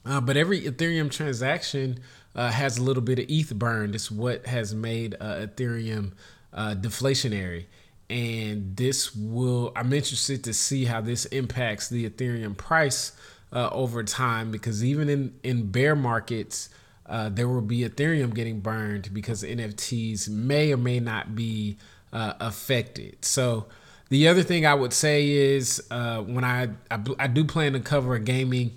Uh, 0.05 0.21
but 0.21 0.37
every 0.37 0.61
Ethereum 0.61 1.11
transaction 1.11 1.99
uh, 2.35 2.51
has 2.51 2.77
a 2.77 2.83
little 2.83 3.03
bit 3.03 3.19
of 3.19 3.25
ETH 3.29 3.53
burn. 3.57 3.93
It's 3.93 4.11
what 4.11 4.45
has 4.47 4.73
made 4.73 5.15
uh, 5.19 5.45
Ethereum 5.45 6.13
uh, 6.53 6.75
deflationary 6.75 7.65
and 8.09 8.75
this 8.75 9.15
will 9.15 9.71
i'm 9.75 9.93
interested 9.93 10.43
to 10.43 10.53
see 10.53 10.85
how 10.85 10.99
this 10.99 11.25
impacts 11.25 11.89
the 11.89 12.09
ethereum 12.09 12.57
price 12.57 13.11
uh, 13.53 13.69
over 13.71 14.03
time 14.03 14.51
because 14.51 14.83
even 14.83 15.09
in 15.09 15.33
in 15.43 15.71
bear 15.71 15.95
markets 15.95 16.69
uh, 17.07 17.27
there 17.29 17.47
will 17.47 17.61
be 17.61 17.79
ethereum 17.79 18.33
getting 18.33 18.59
burned 18.59 19.13
because 19.13 19.43
nfts 19.43 20.29
may 20.29 20.71
or 20.71 20.77
may 20.77 20.99
not 20.99 21.35
be 21.35 21.77
uh, 22.13 22.33
affected. 22.39 23.23
So 23.23 23.65
the 24.09 24.27
other 24.27 24.43
thing 24.43 24.65
i 24.65 24.73
would 24.73 24.93
say 24.93 25.29
is 25.29 25.81
uh, 25.91 26.21
when 26.21 26.43
I, 26.43 26.69
I, 26.89 26.99
I 27.19 27.27
do 27.27 27.45
plan 27.45 27.73
to 27.73 27.79
cover 27.79 28.15
a 28.15 28.19
gaming 28.19 28.71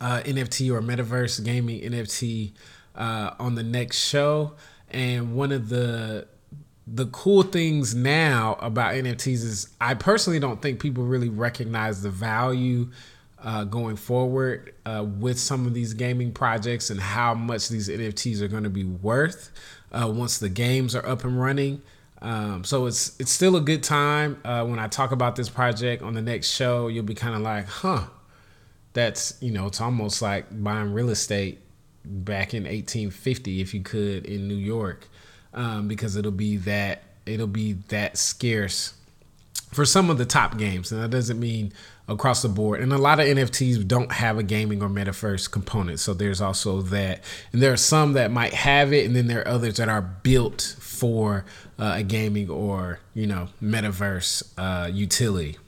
uh, 0.00 0.22
nft 0.24 0.70
or 0.70 0.80
metaverse 0.80 1.44
gaming 1.44 1.82
nft 1.82 2.52
uh, 2.94 3.30
on 3.38 3.54
the 3.54 3.62
next 3.62 3.98
show. 3.98 4.54
And 4.90 5.34
one 5.34 5.52
of 5.52 5.68
the 5.70 6.28
the 6.86 7.06
cool 7.06 7.42
things 7.42 7.94
now 7.94 8.56
about 8.60 8.94
NFTs 8.94 9.44
is 9.44 9.68
I 9.80 9.94
personally 9.94 10.40
don't 10.40 10.60
think 10.60 10.80
people 10.80 11.04
really 11.04 11.28
recognize 11.28 12.02
the 12.02 12.10
value 12.10 12.88
uh, 13.38 13.64
going 13.64 13.96
forward 13.96 14.74
uh, 14.86 15.04
with 15.04 15.38
some 15.38 15.66
of 15.66 15.74
these 15.74 15.94
gaming 15.94 16.32
projects 16.32 16.90
and 16.90 17.00
how 17.00 17.34
much 17.34 17.68
these 17.68 17.88
NFTs 17.88 18.40
are 18.40 18.48
going 18.48 18.64
to 18.64 18.70
be 18.70 18.84
worth 18.84 19.50
uh, 19.92 20.10
once 20.12 20.38
the 20.38 20.48
games 20.48 20.94
are 20.94 21.06
up 21.06 21.24
and 21.24 21.40
running. 21.40 21.82
Um, 22.20 22.62
so 22.62 22.86
it's 22.86 23.18
it's 23.20 23.32
still 23.32 23.56
a 23.56 23.60
good 23.60 23.82
time. 23.82 24.40
Uh, 24.44 24.64
when 24.64 24.78
I 24.78 24.86
talk 24.86 25.10
about 25.10 25.34
this 25.34 25.48
project 25.48 26.02
on 26.02 26.14
the 26.14 26.22
next 26.22 26.50
show, 26.50 26.86
you'll 26.88 27.04
be 27.04 27.14
kind 27.14 27.34
of 27.34 27.42
like, 27.42 27.66
huh, 27.66 28.04
that's 28.92 29.36
you 29.40 29.50
know, 29.50 29.66
it's 29.66 29.80
almost 29.80 30.22
like 30.22 30.46
buying 30.62 30.92
real 30.92 31.10
estate 31.10 31.60
back 32.04 32.54
in 32.54 32.64
1850 32.64 33.60
if 33.60 33.74
you 33.74 33.80
could 33.80 34.26
in 34.26 34.48
New 34.48 34.56
York 34.56 35.08
um, 35.54 35.88
because 35.88 36.16
it'll 36.16 36.30
be 36.30 36.56
that 36.58 37.02
it'll 37.26 37.46
be 37.46 37.74
that 37.88 38.16
scarce 38.16 38.94
for 39.72 39.84
some 39.86 40.10
of 40.10 40.18
the 40.18 40.26
top 40.26 40.58
games, 40.58 40.92
and 40.92 41.02
that 41.02 41.10
doesn't 41.10 41.40
mean 41.40 41.72
across 42.08 42.42
the 42.42 42.48
board. 42.48 42.80
And 42.80 42.92
a 42.92 42.98
lot 42.98 43.20
of 43.20 43.26
NFTs 43.26 43.86
don't 43.86 44.12
have 44.12 44.38
a 44.38 44.42
gaming 44.42 44.82
or 44.82 44.88
metaverse 44.88 45.50
component, 45.50 46.00
so 46.00 46.12
there's 46.14 46.40
also 46.40 46.82
that. 46.82 47.22
And 47.52 47.62
there 47.62 47.72
are 47.72 47.78
some 47.78 48.12
that 48.14 48.30
might 48.30 48.52
have 48.52 48.92
it, 48.92 49.06
and 49.06 49.16
then 49.16 49.28
there 49.28 49.40
are 49.40 49.48
others 49.48 49.76
that 49.76 49.88
are 49.88 50.02
built 50.02 50.76
for 50.78 51.44
uh, 51.78 51.94
a 51.96 52.02
gaming 52.02 52.50
or 52.50 53.00
you 53.14 53.26
know 53.26 53.48
metaverse 53.62 54.42
uh, 54.58 54.88
utility. 54.88 55.58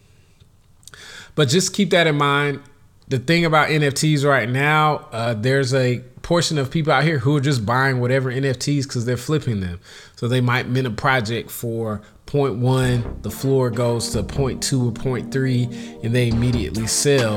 But 1.35 1.49
just 1.49 1.73
keep 1.73 1.90
that 1.90 2.07
in 2.07 2.16
mind. 2.16 2.61
The 3.07 3.19
thing 3.19 3.45
about 3.45 3.69
NFTs 3.69 4.25
right 4.27 4.49
now, 4.49 5.09
uh, 5.12 5.35
there's 5.35 5.75
a 5.75 5.99
portion 6.23 6.57
of 6.57 6.71
people 6.71 6.90
out 6.90 7.05
here 7.05 7.19
who 7.19 7.37
are 7.37 7.40
just 7.40 7.67
buying 7.67 8.01
whatever 8.01 8.33
NFTs 8.33 8.85
because 8.85 9.05
they're 9.05 9.19
flipping 9.19 9.61
them. 9.61 9.79
So 10.17 10.27
they 10.27 10.40
might 10.40 10.69
mint 10.69 10.87
a 10.87 10.90
project 10.90 11.51
for 11.51 12.01
0.1, 12.27 13.23
the 13.23 13.31
floor 13.31 13.71
goes 13.71 14.11
to 14.12 14.23
0.2 14.23 14.88
or 14.88 14.93
0.3, 14.93 16.03
and 16.03 16.14
they 16.14 16.29
immediately 16.29 16.87
sell. 16.87 17.37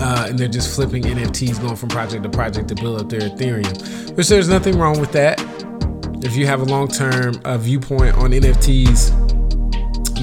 Uh, 0.00 0.26
and 0.28 0.38
they're 0.38 0.46
just 0.46 0.74
flipping 0.74 1.04
NFTs, 1.04 1.60
going 1.60 1.74
from 1.74 1.88
project 1.88 2.22
to 2.22 2.28
project 2.28 2.68
to 2.68 2.74
build 2.74 3.00
up 3.00 3.08
their 3.08 3.20
Ethereum. 3.20 4.14
Which 4.14 4.28
there's 4.28 4.48
nothing 4.48 4.78
wrong 4.78 5.00
with 5.00 5.12
that. 5.12 5.40
If 6.22 6.36
you 6.36 6.46
have 6.46 6.60
a 6.60 6.64
long 6.64 6.88
term 6.88 7.40
uh, 7.44 7.56
viewpoint 7.56 8.14
on 8.16 8.30
NFTs, 8.30 9.10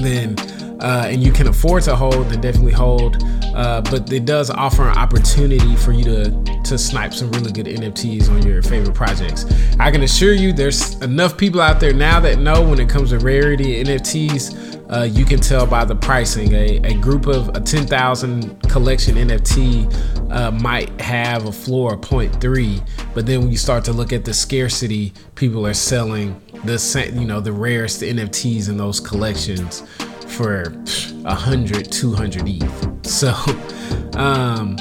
then 0.00 0.36
uh, 0.80 1.08
and 1.08 1.22
you 1.22 1.32
can 1.32 1.48
afford 1.48 1.82
to 1.84 1.96
hold, 1.96 2.28
then 2.30 2.40
definitely 2.40 2.72
hold. 2.72 3.16
Uh, 3.56 3.80
but 3.80 4.12
it 4.12 4.26
does 4.26 4.50
offer 4.50 4.86
an 4.86 4.98
opportunity 4.98 5.76
for 5.76 5.92
you 5.92 6.04
to 6.04 6.60
to 6.62 6.76
snipe 6.76 7.14
some 7.14 7.30
really 7.30 7.50
good 7.50 7.64
NFTs 7.64 8.28
on 8.28 8.46
your 8.46 8.60
favorite 8.60 8.94
projects. 8.94 9.46
I 9.80 9.90
can 9.90 10.02
assure 10.02 10.34
you, 10.34 10.52
there's 10.52 11.00
enough 11.00 11.38
people 11.38 11.62
out 11.62 11.80
there 11.80 11.94
now 11.94 12.20
that 12.20 12.38
know 12.38 12.68
when 12.68 12.80
it 12.80 12.88
comes 12.88 13.10
to 13.10 13.18
rarity 13.18 13.82
NFTs. 13.82 14.92
Uh, 14.92 15.04
you 15.04 15.24
can 15.24 15.40
tell 15.40 15.66
by 15.66 15.84
the 15.84 15.94
pricing. 15.96 16.52
A, 16.52 16.76
a 16.84 16.94
group 16.94 17.26
of 17.26 17.48
a 17.56 17.60
10,000 17.60 18.60
collection 18.68 19.16
NFT 19.16 20.30
uh, 20.30 20.50
might 20.50 21.00
have 21.00 21.46
a 21.46 21.52
floor 21.52 21.94
of 21.94 22.02
0.3, 22.02 22.86
but 23.14 23.26
then 23.26 23.40
when 23.40 23.50
you 23.50 23.56
start 23.56 23.84
to 23.86 23.92
look 23.92 24.12
at 24.12 24.24
the 24.24 24.34
scarcity, 24.34 25.14
people 25.34 25.66
are 25.66 25.74
selling 25.74 26.40
the 26.64 27.12
you 27.14 27.26
know 27.26 27.40
the 27.40 27.52
rarest 27.52 28.02
NFTs 28.02 28.68
in 28.68 28.76
those 28.76 29.00
collections 29.00 29.82
for 30.28 30.70
100, 30.70 31.90
200 31.90 32.42
ETH. 32.46 33.06
So, 33.06 33.32
um, 34.18 34.76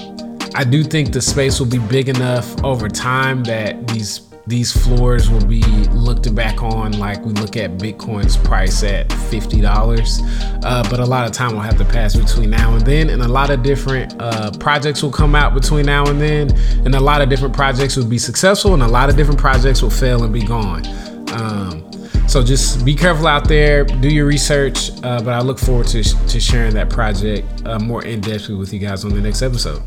I 0.55 0.63
do 0.63 0.83
think 0.83 1.11
the 1.11 1.21
space 1.21 1.59
will 1.59 1.67
be 1.67 1.79
big 1.79 2.07
enough 2.07 2.63
over 2.63 2.87
time 2.87 3.43
that 3.43 3.87
these 3.87 4.21
these 4.47 4.71
floors 4.71 5.29
will 5.29 5.45
be 5.45 5.63
looked 5.89 6.33
back 6.35 6.61
on 6.61 6.91
like 6.99 7.25
we 7.25 7.33
look 7.33 7.57
at 7.57 7.71
Bitcoin's 7.77 8.37
price 8.37 8.83
at 8.83 9.09
$50. 9.09 10.63
Uh, 10.63 10.89
but 10.89 10.99
a 10.99 11.05
lot 11.05 11.25
of 11.25 11.31
time 11.31 11.53
will 11.53 11.61
have 11.61 11.77
to 11.79 11.85
pass 11.85 12.15
between 12.15 12.51
now 12.51 12.75
and 12.75 12.85
then. 12.85 13.09
And 13.09 13.23
a 13.23 13.27
lot 13.27 13.49
of 13.49 13.63
different 13.63 14.15
uh, 14.21 14.51
projects 14.59 15.01
will 15.01 15.11
come 15.11 15.33
out 15.33 15.55
between 15.55 15.87
now 15.87 16.05
and 16.05 16.21
then. 16.21 16.55
And 16.85 16.93
a 16.93 16.99
lot 16.99 17.21
of 17.21 17.29
different 17.29 17.55
projects 17.55 17.95
will 17.95 18.05
be 18.05 18.19
successful 18.19 18.75
and 18.75 18.83
a 18.83 18.87
lot 18.87 19.09
of 19.09 19.15
different 19.15 19.39
projects 19.39 19.81
will 19.81 19.89
fail 19.89 20.23
and 20.23 20.31
be 20.31 20.43
gone. 20.43 20.85
Um, 21.31 21.89
so 22.27 22.43
just 22.43 22.83
be 22.85 22.95
careful 22.95 23.27
out 23.27 23.47
there, 23.47 23.83
do 23.83 24.09
your 24.09 24.25
research. 24.25 24.91
Uh, 25.03 25.21
but 25.21 25.33
I 25.33 25.41
look 25.41 25.59
forward 25.59 25.87
to, 25.87 26.03
to 26.03 26.39
sharing 26.39 26.73
that 26.73 26.89
project 26.89 27.47
uh, 27.65 27.79
more 27.79 28.03
in 28.03 28.21
depth 28.21 28.49
with 28.49 28.73
you 28.73 28.79
guys 28.79 29.05
on 29.05 29.13
the 29.13 29.21
next 29.21 29.41
episode. 29.41 29.81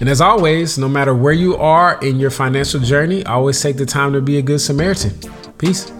And 0.00 0.08
as 0.08 0.20
always, 0.20 0.78
no 0.78 0.88
matter 0.88 1.14
where 1.14 1.32
you 1.32 1.56
are 1.56 1.98
in 2.02 2.18
your 2.18 2.30
financial 2.30 2.80
journey, 2.80 3.24
always 3.24 3.60
take 3.62 3.76
the 3.76 3.86
time 3.86 4.12
to 4.12 4.20
be 4.20 4.38
a 4.38 4.42
good 4.42 4.60
Samaritan. 4.60 5.12
Peace. 5.58 5.92